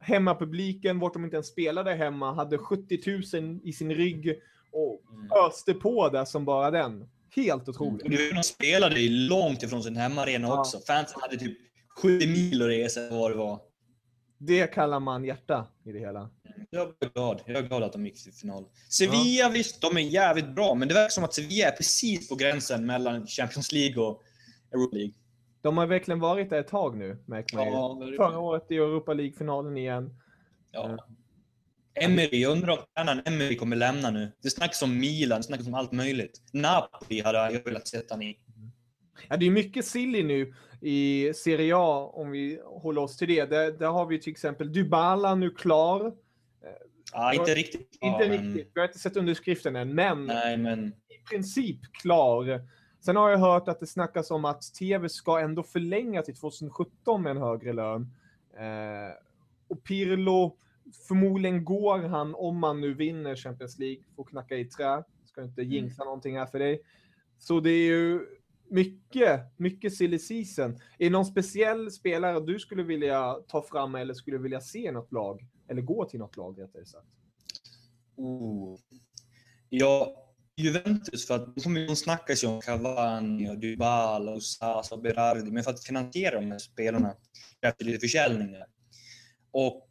hemmapubliken, 0.00 0.98
vart 0.98 1.12
de 1.12 1.24
inte 1.24 1.36
ens 1.36 1.46
spelade 1.46 1.94
hemma, 1.94 2.34
hade 2.34 2.58
70 2.58 3.00
000 3.40 3.60
i 3.64 3.72
sin 3.72 3.94
rygg 3.94 4.40
och 4.72 5.02
mm. 5.12 5.28
öste 5.46 5.74
på 5.74 6.08
det 6.08 6.26
som 6.26 6.44
bara 6.44 6.70
den. 6.70 7.08
Helt 7.36 7.68
otroligt. 7.68 8.06
Mm. 8.06 8.34
De 8.34 8.42
spelade 8.42 9.00
ju 9.00 9.28
långt 9.28 9.62
ifrån 9.62 9.82
sin 9.82 9.96
hemmaarena 9.96 10.48
ja. 10.48 10.60
också. 10.60 10.78
Fansen 10.78 11.20
hade 11.20 11.36
typ 11.36 11.58
70 12.02 12.26
mil 12.26 12.62
att 12.62 12.68
resa 12.68 13.10
vad 13.10 13.30
det 13.30 13.36
var. 13.36 13.60
Det 14.38 14.66
kallar 14.66 15.00
man 15.00 15.24
hjärta 15.24 15.66
i 15.84 15.92
det 15.92 15.98
hela. 15.98 16.30
Jag 16.70 16.88
är 17.00 17.08
glad. 17.08 17.42
Jag 17.46 17.56
är 17.56 17.62
glad 17.62 17.82
att 17.82 17.92
de 17.92 18.06
gick 18.06 18.22
till 18.22 18.32
final. 18.32 18.64
Sevilla, 18.88 19.42
ja. 19.42 19.48
visst, 19.48 19.80
de 19.80 19.96
är 19.96 20.00
jävligt 20.00 20.54
bra, 20.54 20.74
men 20.74 20.88
det 20.88 20.94
verkar 20.94 21.08
som 21.08 21.24
att 21.24 21.34
Sevilla 21.34 21.66
är 21.68 21.76
precis 21.76 22.28
på 22.28 22.34
gränsen 22.34 22.86
mellan 22.86 23.26
Champions 23.26 23.72
League 23.72 24.02
och 24.04 24.22
Europa 24.72 24.96
League. 24.96 25.14
De 25.60 25.78
har 25.78 25.86
verkligen 25.86 26.20
varit 26.20 26.50
där 26.50 26.60
ett 26.60 26.68
tag 26.68 26.96
nu, 26.96 27.18
märker 27.26 27.56
man 27.56 27.66
ja. 27.66 27.98
Förra 28.16 28.38
året 28.38 28.66
i 28.70 28.76
Europa 28.76 29.14
League-finalen 29.14 29.76
igen. 29.76 30.20
Ja. 30.72 30.88
Uh. 30.88 30.98
Emery, 32.00 32.42
jag 32.42 32.52
undrar 32.52 32.72
om 32.72 32.78
tränaren 32.94 33.22
Emery 33.24 33.56
kommer 33.56 33.76
lämna 33.76 34.10
nu. 34.10 34.32
Det 34.42 34.50
snackas 34.50 34.82
om 34.82 34.98
Milan, 34.98 35.40
det 35.40 35.42
snackas 35.46 35.66
om 35.66 35.74
allt 35.74 35.92
möjligt. 35.92 36.42
Napoli 36.52 37.20
hade 37.20 37.52
jag 37.52 37.64
velat 37.64 37.88
sätta 37.88 38.14
han 38.14 38.22
i. 38.22 38.38
Ja, 39.28 39.36
det 39.36 39.46
är 39.46 39.50
mycket 39.50 39.86
silly 39.86 40.22
nu 40.22 40.54
i 40.86 41.32
Serie 41.34 41.76
A, 41.76 42.10
om 42.14 42.30
vi 42.30 42.60
håller 42.64 43.00
oss 43.00 43.16
till 43.16 43.28
det. 43.28 43.44
Där, 43.44 43.72
där 43.72 43.86
har 43.86 44.06
vi 44.06 44.20
till 44.20 44.30
exempel 44.30 44.72
Dybala 44.72 45.34
nu 45.34 45.50
klar. 45.50 46.14
Ja, 47.12 47.34
inte 47.34 47.54
riktigt 47.54 47.98
Inte 48.00 48.28
men... 48.28 48.30
riktigt. 48.30 48.70
Vi 48.74 48.80
har 48.80 48.86
inte 48.86 48.98
sett 48.98 49.16
underskriften 49.16 49.76
än, 49.76 49.94
men, 49.94 50.26
Nej, 50.26 50.56
men 50.56 50.88
i 50.88 51.28
princip 51.30 51.80
klar. 52.02 52.60
Sen 53.04 53.16
har 53.16 53.30
jag 53.30 53.38
hört 53.38 53.68
att 53.68 53.80
det 53.80 53.86
snackas 53.86 54.30
om 54.30 54.44
att 54.44 54.62
TV 54.62 55.08
ska 55.08 55.40
ändå 55.40 55.62
förlänga 55.62 56.22
till 56.22 56.36
2017 56.36 57.22
med 57.22 57.30
en 57.30 57.36
högre 57.36 57.72
lön. 57.72 58.10
Eh, 58.58 59.14
och 59.68 59.84
Pirlo, 59.84 60.56
förmodligen 61.08 61.64
går 61.64 61.98
han, 61.98 62.34
om 62.34 62.58
man 62.58 62.80
nu 62.80 62.94
vinner 62.94 63.36
Champions 63.36 63.78
League, 63.78 64.02
får 64.16 64.24
knacka 64.24 64.56
i 64.56 64.64
trä. 64.64 65.04
Ska 65.24 65.42
inte 65.42 65.62
mm. 65.62 65.72
jinxa 65.72 66.02
mm. 66.02 66.06
någonting 66.06 66.38
här 66.38 66.46
för 66.46 66.58
dig. 66.58 66.80
Så 67.38 67.60
det 67.60 67.70
är 67.70 67.86
ju 67.86 68.26
mycket, 68.70 69.40
mycket 69.56 69.94
silly 69.94 70.18
season. 70.18 70.70
Är 70.74 71.04
det 71.04 71.10
någon 71.10 71.26
speciell 71.26 71.90
spelare 71.90 72.40
du 72.40 72.58
skulle 72.58 72.82
vilja 72.82 73.34
ta 73.48 73.62
fram 73.62 73.94
eller 73.94 74.14
skulle 74.14 74.38
vilja 74.38 74.60
se 74.60 74.92
något 74.92 75.12
lag? 75.12 75.46
Eller 75.68 75.82
gå 75.82 76.04
till 76.04 76.18
något 76.18 76.36
lag 76.36 76.60
rättare 76.60 76.86
sagt? 76.86 77.06
Oh. 78.16 78.78
Ja, 79.68 80.26
Juventus, 80.56 81.26
för 81.26 81.34
att 81.34 81.54
de, 81.54 81.60
kommer, 81.60 81.92
att 81.92 81.98
snackas 81.98 82.44
ju 82.44 82.48
om 82.48 82.60
Cavani 82.60 83.50
och 83.50 83.58
Dybala 83.58 84.32
och 84.32 84.42
Sasa 84.42 84.94
och 84.94 85.02
Berardi, 85.02 85.50
men 85.50 85.62
för 85.62 85.70
att 85.70 85.84
finansiera 85.84 86.40
de 86.40 86.50
här 86.50 86.58
spelarna 86.58 87.14
krävs 87.60 87.74
det 87.78 87.84
lite 87.84 88.00
försäljningar. 88.00 88.66
Och 89.50 89.88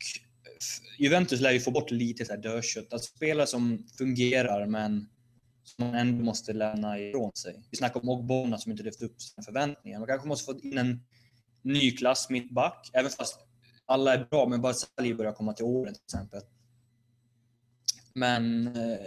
Juventus 0.99 1.41
lär 1.41 1.51
ju 1.51 1.59
få 1.59 1.71
bort 1.71 1.91
lite 1.91 2.25
så 2.25 2.33
här 2.33 2.41
dödkött. 2.41 2.93
Att 2.93 3.03
spelare 3.03 3.47
som 3.47 3.87
fungerar 3.97 4.65
men 4.65 5.09
som 5.79 5.87
man 5.87 5.95
ändå 5.95 6.23
måste 6.23 6.53
lämna 6.53 6.99
ifrån 6.99 7.31
sig. 7.35 7.63
Vi 7.71 7.77
snackar 7.77 7.99
om 7.99 8.09
Ogbonna 8.09 8.57
som 8.57 8.71
inte 8.71 8.83
levt 8.83 9.01
upp 9.01 9.21
sina 9.21 9.43
förväntningar. 9.43 9.99
Man 9.99 10.07
kanske 10.07 10.27
måste 10.27 10.45
få 10.45 10.59
in 10.59 10.77
en 10.77 11.03
ny 11.61 11.91
klass 11.91 12.29
mittback, 12.29 12.89
även 12.93 13.11
fast 13.11 13.39
alla 13.85 14.13
är 14.13 14.25
bra, 14.25 14.47
men 14.47 14.61
bara 14.61 14.73
Sali 14.73 15.13
börjar 15.13 15.33
komma 15.33 15.53
till 15.53 15.65
åren 15.65 15.93
till 15.93 16.03
exempel. 16.03 16.41
Men 18.13 18.67
eh, 18.67 18.97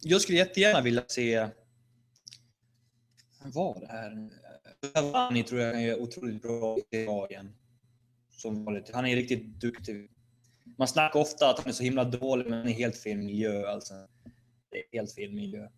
jag 0.00 0.20
skulle 0.20 0.38
jättegärna 0.38 0.80
vilja 0.80 1.04
se 1.08 1.48
Vem 3.42 3.52
var 3.52 3.80
det 3.80 3.86
här? 3.86 4.30
Cavani 4.94 5.42
tror 5.42 5.60
jag 5.60 5.82
är 5.82 6.00
otroligt 6.00 6.42
bra 6.42 6.78
i 6.90 6.96
igen. 7.30 7.54
Som 8.30 8.64
vanligt. 8.64 8.90
Han 8.94 9.06
är 9.06 9.16
riktigt 9.16 9.60
duktig. 9.60 10.10
Man 10.78 10.88
snackar 10.88 11.20
ofta 11.20 11.50
att 11.50 11.58
han 11.58 11.68
är 11.68 11.72
så 11.72 11.82
himla 11.82 12.04
dålig, 12.04 12.44
men 12.44 12.58
han 12.58 12.68
är 12.68 12.72
helt 12.72 12.96
fel 12.96 13.18
miljö 13.18 13.68
alltså. 13.68 13.94
Det 14.70 14.78
är 14.78 14.98
helt 14.98 15.14
fel 15.14 15.32
miljö. 15.32 15.68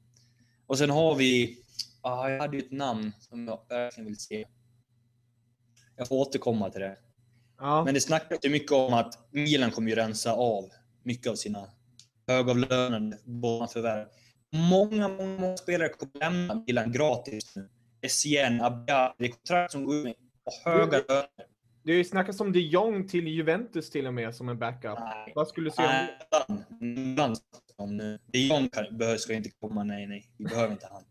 Och 0.67 0.79
sen 0.79 0.91
har 0.91 1.15
vi, 1.15 1.59
ah, 2.01 2.29
jag 2.29 2.41
hade 2.41 2.57
ju 2.57 2.63
ett 2.63 2.73
namn 2.73 3.13
som 3.21 3.47
jag 3.47 3.61
verkligen 3.69 4.07
vill 4.07 4.19
se. 4.19 4.47
Jag 5.97 6.09
får 6.09 6.17
återkomma 6.17 6.71
till 6.71 6.81
det. 6.81 6.97
Ja. 7.59 7.85
Men 7.85 7.95
det 7.95 8.01
snackas 8.01 8.39
ju 8.43 8.51
mycket 8.51 8.73
om 8.73 8.95
att 8.95 9.19
Milan 9.31 9.71
kommer 9.71 9.91
ju 9.91 9.97
rensa 9.97 10.33
av 10.33 10.71
mycket 11.03 11.31
av 11.33 11.35
sina 11.35 11.69
högavlönade 12.27 13.19
förvärv. 13.73 14.07
Många, 14.53 15.09
många, 15.09 15.39
många 15.41 15.57
spelare 15.57 15.89
kommer 15.89 16.19
lämna 16.19 16.65
Milan 16.67 16.93
gratis 16.93 17.57
nu. 17.57 17.69
Essien, 18.01 18.61
Abia, 18.61 19.15
det 19.19 19.25
är 19.25 19.29
kontrakt 19.29 19.73
som 19.73 19.85
går 19.85 19.95
ut 19.95 20.05
med 20.05 20.15
och 20.45 20.73
höga 20.73 20.99
löner. 21.09 21.27
Det 21.83 22.05
snackas 22.05 22.41
om 22.41 22.53
de 22.53 22.61
Jong 22.61 23.09
till 23.09 23.29
Juventus 23.29 23.91
till 23.91 24.07
och 24.07 24.15
med 24.15 24.35
som 24.35 24.49
en 24.49 24.59
backup. 24.59 24.99
Nej. 24.99 25.33
Vad 25.35 25.49
skulle 25.49 25.71
du 25.71 25.75
säga 25.75 26.09
om 26.49 26.57
det? 26.57 27.37
Om 27.77 27.97
nu. 27.97 28.19
De 28.27 28.39
Jong 28.39 28.69
behöver- 28.91 29.19
ska 29.19 29.35
inte 29.35 29.51
komma, 29.51 29.85
nej, 29.85 30.07
nej. 30.07 30.31
Vi 30.37 30.45
behöver 30.45 30.73
inte 30.73 30.87
han. 30.91 31.05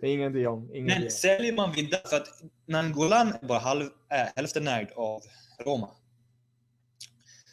Det 0.00 0.06
är 0.06 0.14
ingen 0.14 0.32
de 0.32 0.40
Jong. 0.40 0.70
Ingen 0.74 0.86
de 0.86 0.92
Men 0.94 1.02
Jong. 1.02 1.10
säljer 1.10 1.52
man 1.52 1.72
Vidal, 1.72 2.00
för 2.04 2.16
att 2.16 2.28
Nangolan 2.66 3.28
är 3.42 3.46
bara 3.46 3.58
halv, 3.58 3.82
äh, 3.82 3.88
hälften 4.36 4.68
ägd 4.68 4.90
av 4.96 5.22
Roma. 5.64 5.90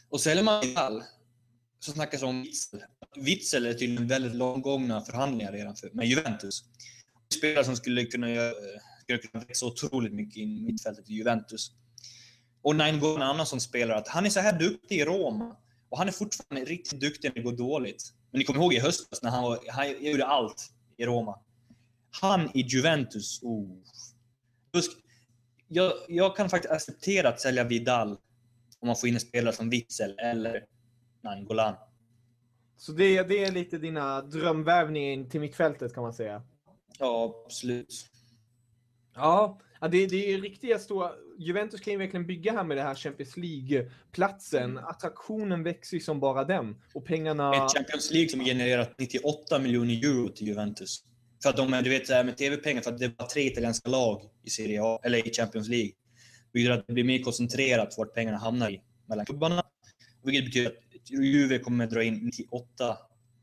Och 0.10 0.22
säljer 0.22 0.44
man 0.44 0.62
Vidal 0.62 1.04
så 1.80 1.92
snackas 1.92 2.20
det 2.22 2.28
om 2.28 2.42
Witzel. 2.42 2.82
Witzel 3.16 3.66
är 3.66 3.74
tydligen 3.74 4.08
väldigt 4.08 4.36
långgångna 4.36 5.02
förhandlingar 5.02 5.52
redan 5.52 5.76
för, 5.76 5.90
med 5.94 6.08
Juventus. 6.08 6.64
Spelare 7.38 7.64
som 7.66 7.76
skulle 7.76 8.06
kunna, 8.06 8.30
göra, 8.30 8.54
skulle 9.04 9.18
kunna 9.18 9.44
växa 9.44 9.66
otroligt 9.66 10.14
mycket 10.14 10.38
i 10.38 10.46
mittfältet 10.46 11.10
i 11.10 11.14
Juventus. 11.14 11.72
Och 12.62 12.76
Nangolan 12.76 13.22
är 13.22 13.26
en 13.26 13.30
annan 13.30 13.46
som 13.46 13.60
spelar 13.60 13.96
att 13.96 14.08
han 14.08 14.26
är 14.26 14.30
så 14.30 14.40
här 14.40 14.60
duktig 14.60 14.96
i 15.00 15.06
Roma. 15.06 15.58
Och 15.90 15.98
han 15.98 16.08
är 16.08 16.12
fortfarande 16.12 16.70
riktigt 16.72 17.00
duktig 17.00 17.30
när 17.30 17.36
det 17.36 17.42
går 17.42 17.58
dåligt. 17.58 18.14
Men 18.36 18.40
ni 18.40 18.46
kommer 18.46 18.60
ihåg 18.60 18.74
i 18.74 18.80
höstas 18.80 19.22
när 19.24 19.30
han, 19.32 19.44
var, 19.44 19.60
han 19.68 20.04
gjorde 20.04 20.26
allt 20.26 20.72
i 20.98 21.06
Roma. 21.06 21.40
Han 22.22 22.50
i 22.54 22.62
Juventus, 22.62 23.44
oh. 23.44 23.78
Jag, 25.68 25.94
jag 26.08 26.36
kan 26.36 26.50
faktiskt 26.50 26.74
acceptera 26.74 27.30
att 27.30 27.42
sälja 27.42 27.64
Vidal 27.64 28.18
om 28.80 28.88
man 28.88 28.96
får 28.96 29.10
in 29.10 29.16
en 29.16 29.22
spelare 29.22 29.56
som 29.56 29.70
Witzel 29.70 30.20
eller 30.20 30.66
Nangolan. 31.22 31.76
Så 32.78 32.92
det, 32.92 33.24
det 33.24 33.44
är 33.44 33.52
lite 33.52 33.78
dina 33.78 34.22
drömvärvningar 34.22 35.12
in 35.12 35.30
till 35.30 35.42
mittfältet 35.42 35.94
kan 35.94 36.04
man 36.04 36.14
säga. 36.14 36.44
Ja, 37.00 37.44
absolut. 37.46 38.08
Ja, 39.14 39.60
ja 39.82 39.88
det, 39.88 40.08
det 40.08 40.34
är 40.34 40.42
riktiga 40.42 40.80
stora... 40.80 41.12
Juventus 41.38 41.82
kan 41.82 41.94
ju 41.94 42.00
verkligen 42.00 42.28
bygga 42.28 42.52
här 42.52 42.64
med 42.64 42.78
det 42.78 42.84
här 42.84 42.96
Champions 42.96 43.38
League-platsen. 43.38 44.78
Attraktionen 44.78 45.64
växer 45.64 45.98
ju 45.98 46.02
som 46.02 46.20
bara 46.20 46.44
den. 46.44 46.76
Och 46.94 47.06
pengarna... 47.06 47.66
Ett 47.66 47.74
Champions 47.78 48.12
League 48.12 48.30
som 48.30 48.46
genererat 48.46 48.96
98 49.00 49.60
miljoner 49.60 49.94
euro 49.94 50.30
till 50.30 50.48
Juventus. 50.48 51.04
För 51.44 51.50
att 51.50 51.58
de 51.58 51.82
du 51.84 51.90
vet, 51.90 52.10
med 52.10 52.38
TV-pengar, 52.38 52.82
för 52.82 52.92
att 52.92 53.00
det 53.00 53.18
bara 53.18 53.28
tre 53.28 53.46
italienska 53.48 53.90
lag 53.90 54.22
i 54.44 54.50
Serie 54.50 54.84
A, 54.84 55.00
eller 55.04 55.28
i 55.28 55.34
Champions 55.34 55.68
League. 55.68 55.92
Vilket 56.54 56.70
gör 56.70 56.78
att 56.78 56.88
det 56.88 56.94
blir 56.94 57.04
mer 57.04 57.20
koncentrerat 57.20 57.98
vart 57.98 58.14
pengarna 58.14 58.38
hamnar 58.38 58.70
i, 58.70 58.82
mellan 59.06 59.26
klubbarna. 59.26 59.64
Vilket 60.24 60.46
betyder 60.46 60.70
att 60.70 61.10
Juve 61.10 61.60
kommer 61.60 61.88
dra 61.88 62.04
in 62.04 62.14
98, 62.14 62.98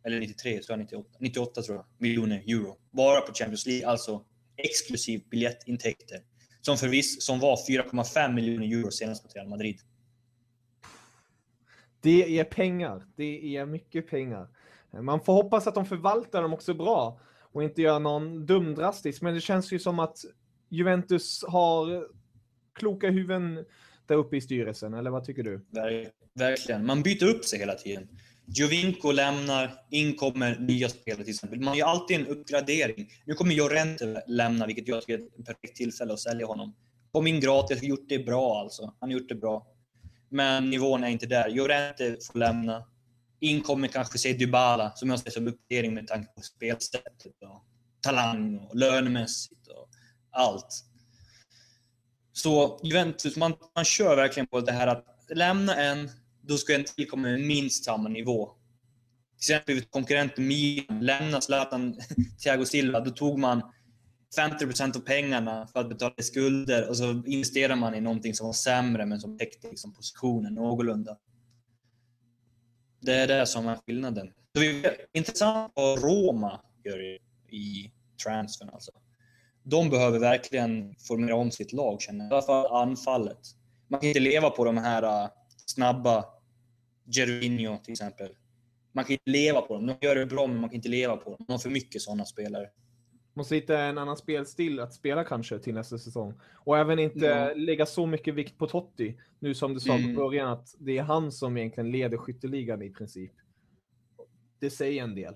eller 0.04 0.20
93, 0.20 0.52
tror 0.52 0.64
jag, 0.68 0.78
98, 0.78 1.08
98 1.20 1.62
tror 1.62 1.76
jag, 1.76 1.86
miljoner 1.98 2.42
euro. 2.46 2.76
Bara 2.90 3.20
på 3.20 3.34
Champions 3.34 3.66
League, 3.66 3.88
alltså 3.88 4.24
exklusiv 4.56 5.22
biljettintäkter. 5.30 6.18
Som 6.60 6.76
förvisso 6.76 7.20
som 7.20 7.40
var 7.40 7.56
4,5 7.56 8.32
miljoner 8.32 8.66
euro 8.78 8.90
senast 8.90 9.24
mot 9.24 9.36
Real 9.36 9.48
Madrid. 9.48 9.78
Det 12.00 12.38
är 12.38 12.44
pengar. 12.44 13.06
Det 13.16 13.56
är 13.56 13.66
mycket 13.66 14.10
pengar. 14.10 14.48
Man 15.02 15.20
får 15.20 15.32
hoppas 15.32 15.66
att 15.66 15.74
de 15.74 15.86
förvaltar 15.86 16.42
dem 16.42 16.54
också 16.54 16.74
bra 16.74 17.20
och 17.52 17.64
inte 17.64 17.82
gör 17.82 17.98
någon 17.98 18.46
dum 18.46 18.74
drastisk. 18.74 19.22
Men 19.22 19.34
det 19.34 19.40
känns 19.40 19.72
ju 19.72 19.78
som 19.78 19.98
att 19.98 20.16
Juventus 20.68 21.44
har 21.48 22.06
kloka 22.74 23.10
huvuden 23.10 23.64
där 24.06 24.14
uppe 24.16 24.36
i 24.36 24.40
styrelsen, 24.40 24.94
eller 24.94 25.10
vad 25.10 25.24
tycker 25.24 25.42
du? 25.42 25.66
Ver- 25.70 26.10
Verkligen. 26.34 26.86
Man 26.86 27.02
byter 27.02 27.24
upp 27.24 27.44
sig 27.44 27.58
hela 27.58 27.74
tiden. 27.74 28.08
Jovinko 28.46 29.12
lämnar, 29.12 29.74
in 29.90 30.16
kommer 30.16 30.58
nya 30.58 30.88
spelare 30.88 31.24
till 31.24 31.34
exempel. 31.34 31.60
Man 31.60 31.76
gör 31.76 31.86
alltid 31.86 32.20
en 32.20 32.26
uppgradering. 32.26 33.10
Nu 33.24 33.34
kommer 33.34 33.54
Llorente 33.54 34.22
lämna, 34.26 34.66
vilket 34.66 34.88
jag 34.88 35.00
tycker 35.00 35.18
är 35.18 35.22
ett 35.22 35.46
perfekt 35.46 35.76
tillfälle 35.76 36.12
att 36.12 36.20
sälja 36.20 36.46
honom. 36.46 36.74
Kom 37.12 37.26
in 37.26 37.40
gratis, 37.40 37.80
har 37.80 37.86
gjort 37.86 38.08
det 38.08 38.18
bra 38.18 38.60
alltså. 38.60 38.82
Han 39.00 39.10
har 39.10 39.18
gjort 39.18 39.28
det 39.28 39.34
bra. 39.34 39.66
Men 40.28 40.70
nivån 40.70 41.04
är 41.04 41.08
inte 41.08 41.26
där. 41.26 41.50
Llorente 41.50 42.16
får 42.32 42.38
lämna. 42.38 42.84
In 43.40 43.60
kommer 43.60 43.88
kanske 43.88 44.18
se 44.18 44.32
Dybala, 44.32 44.92
som 44.94 45.10
jag 45.10 45.18
ser 45.18 45.30
som 45.30 45.48
uppgradering 45.48 45.94
med 45.94 46.06
tanke 46.06 46.32
på 46.36 46.42
spelsättet 46.42 47.42
och 47.42 47.64
talang 48.00 48.58
och 48.58 48.76
lönemässigt 48.76 49.66
och 49.68 49.88
allt. 50.30 50.84
Så 52.32 52.80
Juventus, 52.82 53.36
man, 53.36 53.54
man 53.74 53.84
kör 53.84 54.16
verkligen 54.16 54.46
på 54.46 54.60
det 54.60 54.72
här 54.72 54.86
att 54.86 55.04
lämna 55.34 55.76
en, 55.76 56.10
då 56.42 56.56
ska 56.56 56.74
en 56.74 56.84
till 56.84 57.08
komma 57.08 57.22
med 57.22 57.40
minst 57.40 57.84
samma 57.84 58.08
nivå. 58.08 58.52
Till 59.38 59.54
exempel 59.54 59.84
konkurrenten 59.84 60.46
Milan, 60.46 61.00
lämna 61.00 61.40
Zlatan, 61.40 61.96
Thiago 62.42 62.64
Silva, 62.64 63.00
då 63.00 63.10
tog 63.10 63.38
man 63.38 63.62
50% 64.36 64.96
av 64.96 65.00
pengarna 65.00 65.66
för 65.66 65.80
att 65.80 65.88
betala 65.88 66.14
skulder 66.18 66.88
och 66.88 66.96
så 66.96 67.22
investerar 67.26 67.76
man 67.76 67.94
i 67.94 68.00
någonting 68.00 68.34
som 68.34 68.46
var 68.46 68.52
sämre 68.52 69.06
men 69.06 69.20
som 69.20 69.38
täckte 69.38 69.68
liksom 69.68 69.94
positionen 69.94 70.54
någorlunda. 70.54 71.18
Det 73.00 73.14
är 73.14 73.26
det 73.26 73.46
som 73.46 73.66
är 73.66 73.76
skillnaden. 73.76 74.26
Så 74.26 74.60
det 74.60 74.84
är 74.86 74.96
intressant 75.12 75.72
vad 75.74 76.02
Roma 76.02 76.60
gör 76.84 77.02
i, 77.02 77.18
i 77.56 77.92
transfern 78.24 78.68
alltså. 78.68 78.92
De 79.62 79.90
behöver 79.90 80.18
verkligen 80.18 80.94
formera 81.08 81.36
om 81.36 81.50
sitt 81.50 81.72
lag 81.72 82.00
känner 82.00 82.24
jag. 82.24 82.30
I 82.30 82.34
alla 82.34 82.42
fall 82.42 82.66
anfallet. 82.66 83.38
Man 83.88 84.00
kan 84.00 84.08
inte 84.08 84.20
leva 84.20 84.50
på 84.50 84.64
de 84.64 84.76
här 84.76 85.02
äh, 85.02 85.30
snabba 85.74 86.24
Gervinho 87.06 87.76
till 87.78 87.92
exempel. 87.92 88.28
Man 88.92 89.04
kan 89.04 89.12
inte 89.12 89.30
leva 89.30 89.60
på 89.60 89.74
dem. 89.74 89.86
De 89.86 89.94
gör 90.06 90.14
det 90.14 90.26
bra 90.26 90.46
men 90.46 90.60
man 90.60 90.70
kan 90.70 90.76
inte 90.76 90.88
leva 90.88 91.16
på 91.16 91.30
dem. 91.30 91.44
De 91.46 91.52
har 91.52 91.58
för 91.58 91.70
mycket 91.70 92.02
sådana 92.02 92.24
spelare. 92.24 92.68
Måste 93.34 93.54
hitta 93.54 93.78
en 93.78 93.98
annan 93.98 94.16
spelstil 94.16 94.80
att 94.80 94.94
spela 94.94 95.24
kanske 95.24 95.58
till 95.58 95.74
nästa 95.74 95.98
säsong. 95.98 96.34
Och 96.64 96.78
även 96.78 96.98
inte 96.98 97.18
Ja. 97.26 97.54
lägga 97.54 97.86
så 97.86 98.06
mycket 98.06 98.34
vikt 98.34 98.58
på 98.58 98.66
Totti. 98.66 99.20
Nu 99.38 99.54
som 99.54 99.74
du 99.74 99.80
sa 99.80 99.94
Mm. 99.94 100.14
på 100.14 100.20
början 100.22 100.48
att 100.48 100.74
det 100.78 100.98
är 100.98 101.02
han 101.02 101.32
som 101.32 101.56
egentligen 101.56 101.90
leder 101.90 102.16
skytteligan 102.16 102.82
i 102.82 102.90
princip. 102.90 103.32
Det 104.58 104.70
säger 104.70 105.02
en 105.02 105.14
del. 105.14 105.34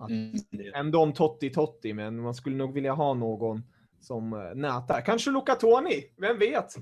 Att 0.00 0.10
Mm, 0.10 0.32
Ändå 0.74 0.98
om 1.00 1.12
Totti 1.12 1.50
Totti, 1.50 1.92
men 1.94 2.20
man 2.20 2.34
skulle 2.34 2.56
nog 2.56 2.74
vilja 2.74 2.92
ha 2.92 3.14
någon 3.14 3.62
som 4.00 4.32
eh, 4.32 4.54
nätar. 4.54 5.00
Kanske 5.00 5.30
Luca 5.30 5.54
Toni, 5.54 6.04
vem 6.16 6.38
vet? 6.38 6.74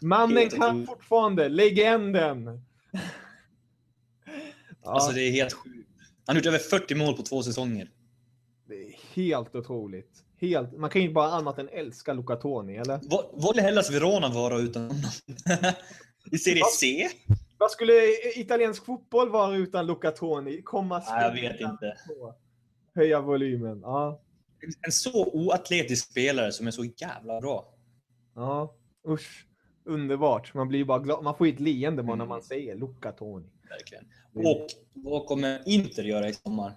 Mannen 0.00 0.50
kan 0.50 0.86
fortfarande, 0.86 1.48
legenden. 1.48 2.62
Ja, 4.82 4.92
Alltså 4.94 5.12
det 5.12 5.20
är 5.22 5.30
helt 5.30 5.52
sjukt. 5.52 5.88
Han 6.26 6.36
har 6.36 6.40
gjort 6.42 6.46
över 6.46 6.58
40 6.58 6.94
mål 6.94 7.14
på 7.16 7.22
två 7.22 7.42
säsonger. 7.42 7.90
det 8.68 8.74
är 8.74 8.96
helt 9.14 9.54
otroligt. 9.54 10.24
Helt, 10.40 10.78
man 10.78 10.90
kan 10.90 11.02
ju 11.02 11.12
bara 11.12 11.30
annat 11.32 11.58
än 11.58 11.68
älska 11.68 12.12
Luca 12.12 12.36
Toni, 12.36 12.76
eller? 12.76 13.00
Vad 13.32 13.54
vill 13.56 13.64
Hellas 13.64 13.90
Verona 13.90 14.28
vara 14.28 14.58
utan 14.58 14.82
honom? 14.82 15.02
I 16.32 16.38
Serie 16.38 16.62
C? 16.78 17.08
Vad 17.58 17.70
skulle 17.70 17.92
italiensk 18.36 18.84
fotboll 18.84 19.30
vara 19.30 19.56
utan 19.56 19.86
Luca 19.86 20.10
Toni? 20.10 20.62
Komma 20.62 20.98
Nej, 20.98 21.22
jag 21.22 21.32
vet 21.32 21.60
inte. 21.60 21.96
på, 22.06 22.34
Höja 22.94 23.20
volymen. 23.20 23.80
Ja, 23.80 24.20
En 24.86 24.92
så 24.92 25.24
oatletisk 25.32 26.10
spelare 26.10 26.52
som 26.52 26.66
är 26.66 26.70
så 26.70 26.84
jävla 26.84 27.40
bra. 27.40 27.74
ja. 28.34 28.74
Usch. 29.08 29.44
Underbart. 29.88 30.54
Man 30.54 30.68
blir 30.68 30.78
ju 30.78 30.84
bara 30.84 30.98
glad. 30.98 31.24
Man 31.24 31.34
får 31.36 31.46
ju 31.46 31.52
ett 31.52 31.60
leende 31.60 32.02
bara 32.02 32.16
när 32.16 32.24
Mm. 32.24 32.28
man 32.28 32.42
säger 32.42 32.76
Luca 32.76 33.12
Toni. 33.12 33.46
Verkligen. 33.68 34.04
Och 34.34 34.66
vad 34.94 35.26
kommer 35.26 35.62
Inter 35.66 36.02
göra 36.02 36.28
i 36.28 36.32
sommar? 36.34 36.72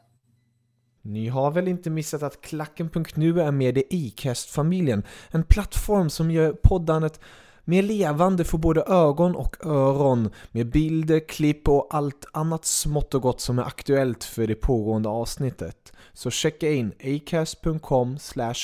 Ni 1.01 1.27
har 1.27 1.51
väl 1.51 1.67
inte 1.67 1.89
missat 1.89 2.23
att 2.23 2.41
Klacken.nu 2.41 3.41
är 3.41 3.51
med 3.51 3.77
i 3.77 4.13
Acast-familjen? 4.17 5.03
En 5.31 5.43
plattform 5.43 6.09
som 6.09 6.31
gör 6.31 6.53
poddandet 6.53 7.19
mer 7.65 7.83
levande 7.83 8.43
för 8.43 8.57
både 8.57 8.81
ögon 8.81 9.35
och 9.35 9.65
öron 9.65 10.29
med 10.51 10.71
bilder, 10.71 11.19
klipp 11.27 11.67
och 11.69 11.87
allt 11.89 12.25
annat 12.33 12.65
smått 12.65 13.13
och 13.13 13.21
gott 13.21 13.41
som 13.41 13.59
är 13.59 13.63
aktuellt 13.63 14.23
för 14.23 14.47
det 14.47 14.55
pågående 14.55 15.09
avsnittet. 15.09 15.93
Så 16.13 16.31
checka 16.31 16.71
in 16.71 16.93
acast.com 17.03 18.17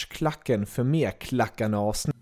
klacken 0.10 0.66
för 0.66 0.84
mer 0.84 1.12
klackande 1.12 1.78
avsnitt. 1.78 2.16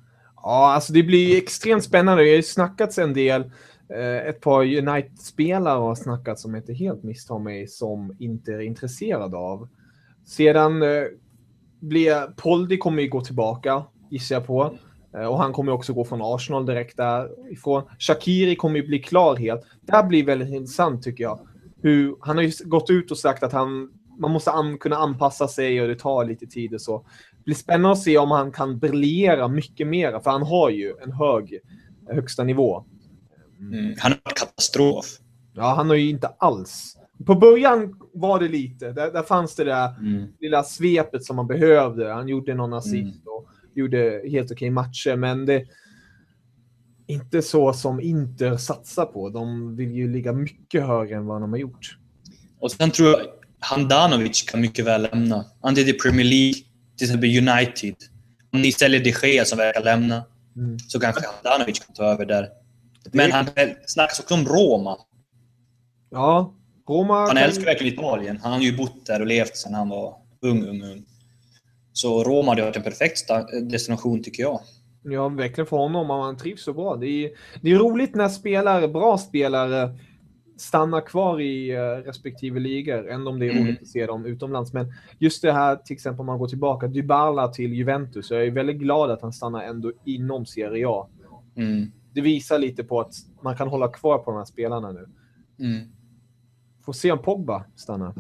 Ja, 0.47 0.73
alltså 0.73 0.93
det 0.93 1.03
blir 1.03 1.37
extremt 1.37 1.83
spännande. 1.83 2.23
Det 2.23 2.29
har 2.29 2.35
ju 2.35 2.43
snackats 2.43 2.97
en 2.97 3.13
del. 3.13 3.41
Eh, 3.89 4.27
ett 4.29 4.41
par 4.41 4.61
United-spelare 4.63 5.79
har 5.79 5.95
snackat 5.95 6.39
som 6.39 6.53
jag 6.53 6.61
inte 6.61 6.73
helt 6.73 7.03
misstar 7.03 7.39
mig 7.39 7.67
som 7.67 8.15
inte 8.19 8.51
är 8.51 8.59
intresserad 8.59 9.35
av. 9.35 9.67
Sedan 10.25 10.81
eh, 10.81 11.03
blir 11.79 12.35
Poldi 12.35 12.77
kommer 12.77 13.03
ju 13.03 13.09
gå 13.09 13.21
tillbaka 13.21 13.83
gissar 14.09 14.35
jag 14.35 14.47
på. 14.47 14.77
Eh, 15.17 15.25
och 15.25 15.37
han 15.37 15.53
kommer 15.53 15.71
också 15.71 15.93
gå 15.93 16.05
från 16.05 16.21
Arsenal 16.23 16.65
direkt 16.65 16.97
därifrån. 16.97 17.83
Shakiri 17.99 18.55
kommer 18.55 18.79
ju 18.79 18.87
bli 18.87 18.99
klar 18.99 19.35
helt. 19.35 19.61
Det 19.81 19.91
här 19.91 20.03
blir 20.03 20.25
väldigt 20.25 20.53
intressant 20.53 21.03
tycker 21.03 21.23
jag. 21.23 21.39
Hur, 21.81 22.15
han 22.19 22.37
har 22.37 22.43
ju 22.43 22.51
gått 22.65 22.89
ut 22.89 23.11
och 23.11 23.17
sagt 23.17 23.43
att 23.43 23.53
han, 23.53 23.89
man 24.19 24.31
måste 24.31 24.51
an, 24.51 24.77
kunna 24.77 24.95
anpassa 24.95 25.47
sig 25.47 25.81
och 25.81 25.87
det 25.87 25.99
tar 25.99 26.25
lite 26.25 26.45
tid 26.45 26.73
och 26.73 26.81
så. 26.81 27.05
Blir 27.45 27.55
spännande 27.55 27.91
att 27.91 28.01
se 28.01 28.17
om 28.17 28.31
han 28.31 28.51
kan 28.51 28.79
briljera 28.79 29.47
mycket 29.47 29.87
mer, 29.87 30.19
för 30.19 30.31
han 30.31 30.43
har 30.43 30.69
ju 30.69 30.93
en 31.03 31.11
hög 31.11 31.59
högsta 32.09 32.43
nivå. 32.43 32.85
Mm. 33.59 33.95
Han 33.99 34.11
har 34.23 34.33
katastrof. 34.35 35.05
Ja, 35.53 35.73
han 35.75 35.87
har 35.89 35.95
ju 35.95 36.09
inte 36.09 36.27
alls. 36.27 36.97
På 37.25 37.35
början 37.35 37.99
var 38.13 38.39
det 38.39 38.47
lite. 38.47 38.91
Där, 38.91 39.11
där 39.11 39.23
fanns 39.23 39.55
det 39.55 39.63
där 39.63 39.99
Mm. 39.99 40.27
lilla 40.39 40.63
svepet 40.63 41.23
som 41.23 41.35
man 41.35 41.47
behövde. 41.47 42.13
Han 42.13 42.27
gjorde 42.27 42.53
någon 42.53 42.73
assist 42.73 42.93
Mm. 42.95 43.21
och 43.25 43.47
gjorde 43.75 44.21
helt 44.31 44.51
okej 44.51 44.69
matcher, 44.69 45.15
men 45.15 45.45
det 45.45 45.65
inte 47.07 47.41
så 47.41 47.73
som 47.73 48.01
Inter 48.01 48.57
satsar 48.57 49.05
på. 49.05 49.29
De 49.29 49.75
vill 49.75 49.91
ju 49.91 50.11
ligga 50.11 50.33
mycket 50.33 50.83
högre 50.87 51.15
än 51.15 51.25
vad 51.25 51.41
de 51.41 51.51
har 51.51 51.57
gjort. 51.59 51.97
Och 52.59 52.71
sen 52.71 52.91
tror 52.91 53.09
jag 53.09 53.19
Handanovic 53.59 54.41
kan 54.43 54.61
mycket 54.61 54.85
väl 54.85 55.01
lämna. 55.11 55.45
Antingen 55.61 55.91
till 55.91 55.99
Premier 55.99 56.25
League, 56.25 56.53
till 56.97 57.05
exempel 57.05 57.29
United. 57.49 57.95
Om 58.53 58.61
ni 58.61 58.71
säljer 58.71 59.03
de 59.03 59.27
Gea 59.27 59.45
som 59.45 59.57
verkar 59.57 59.83
lämna, 59.83 60.23
Mm. 60.57 60.79
så 60.79 60.99
kanske 60.99 61.21
Handanovic 61.27 61.79
kan 61.79 61.95
ta 61.95 62.03
över 62.03 62.25
där. 62.25 62.49
Men 63.11 63.31
han 63.31 63.45
snackas 63.85 64.19
också 64.19 64.33
om 64.33 64.45
Roma. 64.45 64.97
Ja, 66.11 66.53
Roma... 66.89 67.27
Han 67.27 67.37
älskar 67.37 67.65
verkligen 67.65 67.93
Italien. 67.93 68.39
Han 68.43 68.51
har 68.51 68.59
ju 68.59 68.77
bott 68.77 69.05
där 69.05 69.19
och 69.21 69.27
levt 69.27 69.55
sedan 69.57 69.73
han 69.73 69.89
var 69.89 70.15
ung, 70.41 70.67
ung, 70.67 70.83
ung. 70.83 71.05
Så 71.93 72.23
Roma 72.23 72.51
hade 72.51 72.61
varit 72.61 72.75
en 72.75 72.83
perfekt 72.83 73.27
destination, 73.69 74.23
tycker 74.23 74.43
jag. 74.43 74.59
Ja, 75.03 75.29
verkligen 75.29 75.67
för 75.67 75.77
honom. 75.77 76.11
om 76.11 76.21
Han 76.21 76.37
trivs 76.37 76.63
så 76.63 76.73
bra. 76.73 76.95
Det 76.95 77.07
är, 77.07 77.31
det 77.61 77.71
är 77.71 77.75
roligt 77.75 78.15
när 78.15 78.29
spelare, 78.29 78.87
bra 78.87 79.17
spelare 79.17 79.99
stannar 80.57 81.01
kvar 81.01 81.41
i 81.41 81.69
eh, 81.71 81.79
respektive 81.81 82.59
ligor, 82.59 83.09
än 83.09 83.27
om 83.27 83.39
det 83.39 83.45
är 83.45 83.51
Mm. 83.51 83.63
roligt 83.63 83.81
att 83.81 83.87
se 83.87 84.05
dem 84.05 84.25
utomlands. 84.25 84.73
Men 84.73 84.93
just 85.19 85.41
det 85.41 85.51
här, 85.51 85.75
till 85.75 85.93
exempel 85.93 86.19
om 86.19 86.25
man 86.25 86.39
går 86.39 86.47
tillbaka, 86.47 86.87
Dybala 86.87 87.47
till 87.47 87.73
Juventus, 87.73 88.31
jag 88.31 88.45
är 88.45 88.51
väldigt 88.51 88.77
glad 88.77 89.11
att 89.11 89.21
han 89.21 89.33
stannar 89.33 89.63
ändå 89.63 89.91
inom 90.05 90.45
Serie 90.45 90.87
A. 90.87 91.07
Mm. 91.55 91.91
Det 92.13 92.21
visar 92.21 92.59
lite 92.59 92.83
på 92.83 92.99
att 93.01 93.13
man 93.41 93.57
kan 93.57 93.67
hålla 93.67 93.87
kvar 93.87 94.17
på 94.17 94.31
de 94.31 94.37
här 94.37 94.45
spelarna 94.45 94.91
nu. 94.91 95.07
Mm. 95.59 95.87
Får 96.85 96.93
se 96.93 97.11
om 97.11 97.21
Pogba 97.21 97.63
stannar. 97.75 98.13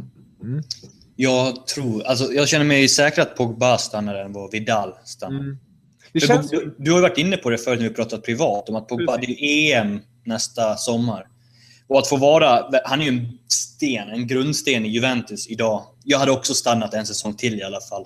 Jag 1.15 1.67
tror... 1.67 2.03
Alltså, 2.03 2.33
jag 2.33 2.47
känner 2.47 2.65
mig 2.65 2.87
säker 2.87 3.21
att 3.21 3.35
Pogba 3.35 3.77
stannar 3.77 4.15
än 4.15 4.33
vad 4.33 4.51
Vidal 4.51 4.93
stannar. 5.03 5.39
Mm. 5.39 5.57
Känns... 6.27 6.49
du, 6.49 6.75
du 6.77 6.91
har 6.91 7.01
varit 7.01 7.17
inne 7.17 7.37
på 7.37 7.49
det 7.49 7.57
förut 7.57 7.79
när 7.79 7.89
vi 7.89 7.95
pratat 7.95 8.23
privat, 8.23 8.69
om 8.69 8.75
att 8.75 8.87
Pogba, 8.87 9.17
det 9.17 9.43
är 9.43 9.81
EM 9.81 9.99
nästa 10.23 10.75
sommar. 10.75 11.27
Och 11.87 11.99
att 11.99 12.07
få 12.07 12.17
vara... 12.17 12.65
Han 12.85 13.01
är 13.01 13.05
ju 13.05 13.17
en 13.17 13.39
sten, 13.47 14.09
en 14.09 14.27
grundsten 14.27 14.85
i 14.85 14.89
Juventus 14.89 15.47
idag. 15.47 15.83
Jag 16.03 16.19
hade 16.19 16.31
också 16.31 16.53
stannat 16.53 16.93
en 16.93 17.05
säsong 17.05 17.33
till 17.33 17.59
i 17.59 17.63
alla 17.63 17.81
fall. 17.81 18.05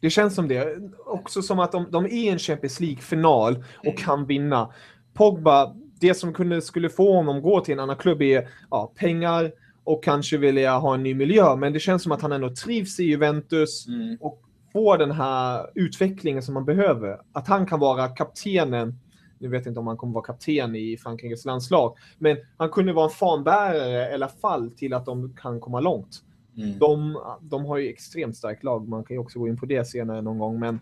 Det 0.00 0.10
känns 0.10 0.34
som 0.34 0.48
det. 0.48 0.76
Också 1.06 1.42
som 1.42 1.58
att 1.58 1.72
de, 1.72 1.90
de 1.90 2.04
är 2.06 2.32
en 2.32 2.38
Champions 2.38 2.80
League-final 2.80 3.64
och 3.86 3.98
kan 3.98 4.26
vinna. 4.26 4.72
Pogba, 5.14 5.74
det 6.00 6.14
som 6.14 6.34
kunde, 6.34 6.62
skulle 6.62 6.90
få 6.90 7.12
honom 7.12 7.42
gå 7.42 7.60
till 7.60 7.74
en 7.74 7.80
annan 7.80 7.96
klubb 7.96 8.22
är 8.22 8.48
ja, 8.70 8.92
pengar 8.96 9.52
och 9.84 10.04
kanske 10.04 10.36
vilja 10.36 10.78
ha 10.78 10.94
en 10.94 11.02
ny 11.02 11.14
miljö. 11.14 11.56
Men 11.56 11.72
det 11.72 11.80
känns 11.80 12.02
som 12.02 12.12
att 12.12 12.22
han 12.22 12.32
ändå 12.32 12.54
trivs 12.54 13.00
i 13.00 13.04
Juventus 13.04 13.86
Mm. 13.86 14.16
och 14.20 14.40
får 14.72 14.98
den 14.98 15.10
här 15.10 15.66
utvecklingen 15.74 16.42
som 16.42 16.54
man 16.54 16.64
behöver. 16.64 17.18
Att 17.32 17.48
han 17.48 17.66
kan 17.66 17.80
vara 17.80 18.08
kaptenen. 18.08 18.98
Nu 19.38 19.48
vet 19.48 19.64
jag 19.64 19.70
inte 19.70 19.80
om 19.80 19.86
han 19.86 19.96
kommer 19.96 20.14
vara 20.14 20.24
kapten 20.24 20.76
i 20.76 20.96
Frankrikes 20.96 21.44
landslag, 21.44 21.96
men 22.18 22.36
han 22.56 22.70
kunde 22.70 22.92
vara 22.92 23.04
en 23.04 23.10
fanbärare 23.10 24.10
i 24.10 24.14
alla 24.14 24.28
fall 24.28 24.70
till 24.70 24.94
att 24.94 25.06
de 25.06 25.36
kan 25.36 25.60
komma 25.60 25.80
långt. 25.80 26.22
Mm. 26.56 26.78
De, 26.78 27.18
de 27.40 27.64
har 27.64 27.78
ju 27.78 27.88
extremt 27.88 28.36
starkt 28.36 28.64
lag. 28.64 28.88
Man 28.88 29.04
kan 29.04 29.14
ju 29.14 29.20
också 29.20 29.38
gå 29.38 29.48
in 29.48 29.56
på 29.56 29.66
det 29.66 29.84
senare 29.84 30.22
någon 30.22 30.38
gång. 30.38 30.60
Men 30.60 30.80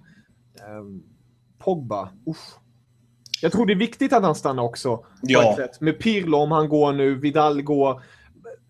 ehm, 0.68 1.02
Pogba, 1.58 2.08
usch. 2.28 2.58
Jag 3.42 3.52
tror 3.52 3.66
det 3.66 3.72
är 3.72 3.78
viktigt 3.78 4.12
att 4.12 4.22
han 4.22 4.34
stannar 4.34 4.62
också. 4.62 5.04
Ja. 5.22 5.58
Med 5.80 5.98
Pirlo 5.98 6.36
om 6.36 6.52
han 6.52 6.68
går 6.68 6.92
nu, 6.92 7.14
Vidal 7.14 7.62
går. 7.62 8.02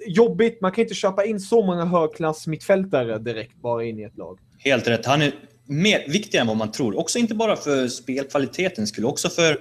Jobbigt, 0.07 0.61
man 0.61 0.73
kan 0.73 0.83
inte 0.83 0.95
köpa 0.95 1.25
in 1.25 1.40
så 1.40 1.66
många 1.66 1.85
högklass 1.85 2.47
mittfältare 2.47 3.18
direkt 3.18 3.57
bara 3.57 3.85
in 3.85 3.99
i 3.99 4.03
ett 4.03 4.16
lag. 4.16 4.38
Helt 4.59 4.88
rätt. 4.88 5.07
Han 5.07 5.23
är 5.23 5.33
mer 5.66 6.09
viktig 6.09 6.38
än 6.38 6.47
vad 6.47 6.57
man 6.57 6.71
tror. 6.71 6.99
Också 6.99 7.18
inte 7.18 7.35
bara 7.35 7.57
för 7.57 7.88
spelkvalitetens 7.88 8.88
skull, 8.88 9.05
också 9.05 9.29
för 9.29 9.59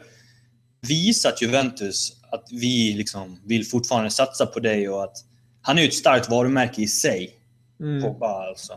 visa 0.88 1.30
att 1.30 1.42
Juventus 1.42 2.22
att 2.32 2.48
vi 2.52 2.94
liksom 2.94 3.40
vill 3.46 3.66
fortfarande 3.66 4.10
satsa 4.10 4.46
på 4.46 4.60
dig 4.60 4.90
och 4.90 5.04
att 5.04 5.18
han 5.62 5.78
är 5.78 5.82
ju 5.82 5.88
ett 5.88 5.94
starkt 5.94 6.30
varumärke 6.30 6.82
i 6.82 6.88
sig. 6.88 7.36
Mm. 7.80 8.02
Pogba 8.02 8.48
alltså. 8.48 8.74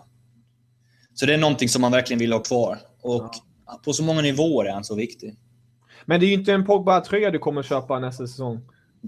Så 1.14 1.26
det 1.26 1.34
är 1.34 1.38
någonting 1.38 1.68
som 1.68 1.82
man 1.82 1.92
verkligen 1.92 2.18
vill 2.18 2.32
ha 2.32 2.40
kvar. 2.40 2.78
Och 3.02 3.30
på 3.84 3.92
så 3.92 4.02
många 4.02 4.22
nivåer 4.22 4.64
är 4.64 4.72
han 4.72 4.84
så 4.84 4.94
viktig. 4.94 5.36
Men 6.04 6.20
det 6.20 6.26
är 6.26 6.28
ju 6.28 6.34
inte 6.34 6.52
en 6.52 6.66
Pogba-tröja 6.66 7.30
du 7.30 7.38
kommer 7.38 7.62
köpa 7.62 7.98
nästa 7.98 8.26
säsong. 8.26 8.60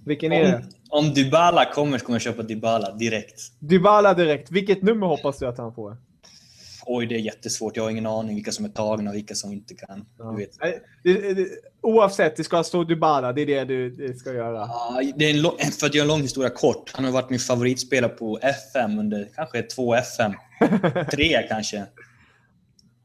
Vilken 0.05 0.33
är 0.33 0.45
det? 0.45 0.57
Om, 0.89 1.07
om 1.07 1.15
Dybala 1.15 1.73
kommer 1.73 1.99
så 1.99 2.05
kommer 2.05 2.15
jag 2.15 2.23
köpa 2.23 2.43
Dybala 2.43 2.93
direkt. 2.93 3.41
Dybala 3.59 4.15
direkt. 4.15 4.51
Vilket 4.51 4.83
nummer 4.83 5.07
hoppas 5.07 5.39
du 5.39 5.47
att 5.47 5.59
han 5.59 5.75
får? 5.75 5.97
Oj, 6.89 7.07
det 7.07 7.15
är 7.15 7.19
jättesvårt. 7.19 7.77
Jag 7.77 7.83
har 7.85 7.91
ingen 7.91 8.07
aning 8.07 8.35
vilka 8.35 8.53
som 8.53 8.65
är 8.65 8.69
tagna 8.69 9.11
och 9.11 9.17
vilka 9.17 9.35
som 9.35 9.53
inte 9.53 9.75
kan. 9.75 10.07
Ja. 10.19 10.25
Du 10.31 10.37
vet. 10.37 10.51
Det, 11.03 11.35
det, 11.35 11.49
oavsett, 11.81 12.37
det 12.37 12.45
ska 12.45 12.63
stå 12.63 12.85
Dybala. 12.85 13.33
Det 13.33 13.41
är 13.43 13.47
det 13.47 13.65
du 13.65 13.91
det 13.91 14.15
ska 14.15 14.33
göra. 14.33 14.59
Ja, 14.59 15.03
det 15.17 15.25
är 15.25 15.31
en 15.31 15.43
lång, 15.43 15.57
för 15.81 15.87
att 15.87 15.95
göra 15.95 16.03
en 16.03 16.09
lång 16.09 16.21
historia 16.23 16.51
kort. 16.51 16.91
Han 16.95 17.05
har 17.05 17.13
varit 17.13 17.31
min 17.31 17.39
favoritspelare 17.39 18.11
på 18.11 18.39
FM 18.43 18.99
under 18.99 19.29
kanske 19.35 19.63
två 19.63 19.95
FM. 19.95 20.33
Tre 21.11 21.47
kanske. 21.49 21.85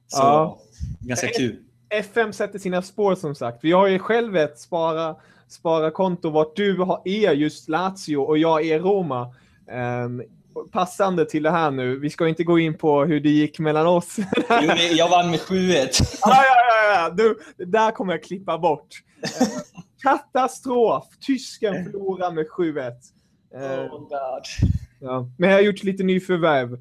Så 0.08 0.18
Ja. 0.22 0.60
ganska 1.00 1.28
kul. 1.28 1.56
FM 1.90 2.34
sätter 2.34 2.60
sina 2.60 2.82
spår 2.82 3.16
som 3.16 3.36
sagt. 3.36 3.60
Vi 3.64 3.72
har 3.72 3.88
ju 3.88 4.00
själv 4.00 4.38
ett 4.38 4.60
spara, 4.60 5.16
spara 5.48 5.92
konto 5.92 6.30
vart 6.30 6.56
du 6.56 6.78
har, 6.78 7.02
är 7.06 7.32
just 7.32 7.70
Lazio 7.70 8.18
och 8.18 8.38
jag 8.38 8.66
är 8.66 8.80
Roma. 8.80 9.36
Ehm, 9.72 10.24
passande 10.72 11.26
till 11.26 11.44
det 11.44 11.52
här 11.52 11.72
nu. 11.72 12.00
Vi 12.00 12.10
ska 12.10 12.28
inte 12.28 12.44
gå 12.44 12.60
in 12.60 12.78
på 12.78 13.06
hur 13.06 13.20
det 13.20 13.30
gick 13.30 13.60
mellan 13.60 13.88
oss. 13.88 14.16
Jo, 14.50 14.72
Jag 14.92 15.10
vann 15.10 15.32
med 15.32 15.40
7-1. 15.40 16.18
ja, 16.22 16.44
ja, 16.44 16.44
ja, 16.86 16.94
ja. 16.94 17.10
Du, 17.10 17.40
det 17.58 17.66
där 17.66 17.92
kommer 17.92 18.14
jag 18.14 18.24
klippa 18.24 18.58
bort. 18.58 18.88
Eh, 19.24 19.48
katastrof! 20.04 21.04
Tysken 21.28 21.84
förlorar 21.84 22.32
med 22.32 22.46
7-1. 22.48 22.88
Eh, 23.56 23.94
Oh. 23.94 24.08
Ja. 25.00 25.30
Men 25.38 25.50
jag 25.50 25.58
har 25.58 25.62
gjort 25.62 25.84
lite 25.84 26.04
nyförvärv. 26.04 26.78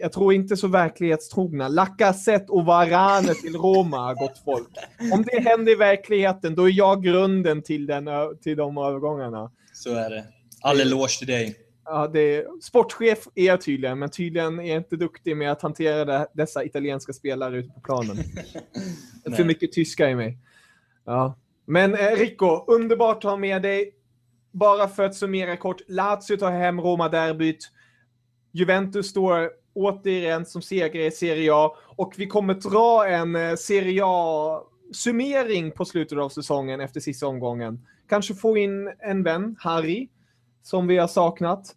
Jag 0.00 0.12
tror 0.12 0.32
inte 0.32 0.56
så 0.56 0.68
verklighetstrogna. 0.68 1.68
Lacazette 1.68 2.52
och 2.52 2.64
Varane 2.64 3.34
till 3.34 3.56
Roma, 3.56 4.14
gott 4.14 4.42
folk. 4.44 4.68
Om 5.12 5.24
det 5.32 5.40
händer 5.50 5.72
i 5.72 5.74
verkligheten, 5.74 6.54
då 6.54 6.68
är 6.68 6.72
jag 6.72 7.02
grunden 7.02 7.62
till, 7.62 7.86
den, 7.86 8.08
till 8.42 8.56
de 8.56 8.78
övergångarna. 8.78 9.50
Så 9.72 9.94
är 9.94 10.10
det. 10.10 10.24
All 10.62 10.80
eloge 10.80 11.18
till 11.18 11.26
dig. 11.26 11.56
Ja, 11.84 12.10
det 12.12 12.20
är, 12.20 12.60
sportchef 12.62 13.28
är 13.34 13.44
jag 13.44 13.60
tydligen, 13.60 13.98
men 13.98 14.10
tydligen 14.10 14.60
är 14.60 14.68
jag 14.68 14.76
inte 14.76 14.96
duktig 14.96 15.36
med 15.36 15.52
att 15.52 15.62
hantera 15.62 16.26
dessa 16.32 16.64
italienska 16.64 17.12
spelare 17.12 17.58
ute 17.58 17.68
på 17.74 17.80
planen. 17.80 18.16
För 19.36 19.44
mycket 19.44 19.72
tyska 19.72 20.10
i 20.10 20.14
mig. 20.14 20.38
Ja. 21.04 21.38
Men 21.64 21.94
eh, 21.94 22.16
Rico, 22.16 22.64
underbart 22.66 23.16
att 23.16 23.30
ha 23.30 23.36
med 23.36 23.62
dig. 23.62 23.94
Bara 24.50 24.88
för 24.88 25.02
att 25.02 25.14
summera 25.14 25.56
kort. 25.56 25.80
Lazio 25.88 26.36
tar 26.38 26.50
hem 26.50 26.80
Roma-derbyt. 26.80 27.70
Juventus 28.52 29.10
står 29.10 29.50
återigen 29.74 30.46
som 30.46 30.62
segrare 30.62 31.06
i 31.06 31.10
Serie 31.10 31.54
A. 31.54 31.76
Och 31.96 32.14
vi 32.16 32.26
kommer 32.26 32.54
dra 32.54 33.06
en 33.08 33.36
eh, 33.36 33.54
Serie 33.54 34.02
A-summering 34.04 35.70
på 35.70 35.84
slutet 35.84 36.18
av 36.18 36.28
säsongen 36.28 36.80
efter 36.80 37.00
sista 37.00 37.26
omgången. 37.26 37.86
Kanske 38.08 38.34
få 38.34 38.56
in 38.56 38.92
en 38.98 39.22
vän, 39.22 39.56
Harry, 39.58 40.08
som 40.64 40.86
vi 40.86 40.98
har 40.98 41.06
saknat. 41.06 41.76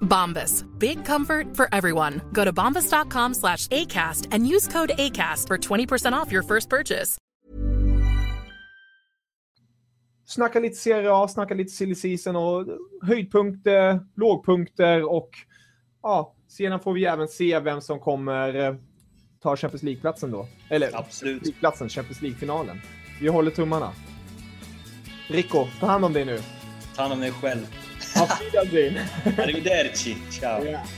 Bombas. 0.00 0.64
Big 0.78 1.04
comfort 1.04 1.56
for 1.56 1.68
everyone. 1.72 2.20
Go 2.32 2.44
to 2.44 2.52
bombas.com 2.52 3.34
slash 3.34 3.68
ACAST 3.68 4.28
and 4.32 4.46
use 4.46 4.68
code 4.68 4.90
ACAST 4.98 5.46
for 5.46 5.58
20% 5.58 6.12
off 6.12 6.32
your 6.32 6.42
first 6.42 6.68
purchase. 6.68 7.18
Snacka 10.28 10.60
lite 10.60 10.76
Serie 10.76 11.08
A, 11.10 11.28
snacka 11.28 11.54
lite 11.54 11.70
silly 11.70 11.94
season 11.94 12.36
och 12.36 12.66
höjdpunkter, 13.02 14.00
lågpunkter 14.16 15.12
och 15.12 15.30
ja, 16.02 16.34
sedan 16.48 16.80
får 16.80 16.92
vi 16.92 17.04
även 17.04 17.28
se 17.28 17.60
vem 17.60 17.80
som 17.80 18.00
kommer 18.00 18.54
eh, 18.54 18.74
ta 19.42 19.56
Champions 19.56 19.82
League-platsen 19.82 20.30
då. 20.30 20.46
Eller 20.68 20.96
Absolut. 20.96 21.42
League-platsen, 21.42 21.88
Champions 21.88 22.22
League-finalen. 22.22 22.80
Vi 23.20 23.28
håller 23.28 23.50
tummarna. 23.50 23.92
Rico, 25.28 25.66
ta 25.80 25.86
hand 25.86 26.04
om 26.04 26.12
dig 26.12 26.24
nu. 26.24 26.38
Ta 26.96 27.02
hand 27.02 27.12
om 27.12 27.20
dig 27.20 27.32
själv. 27.32 27.66
Ma. 28.18 28.38
Arrivederci, 29.36 30.20
ciao. 30.30 30.62
Yeah. 30.62 30.97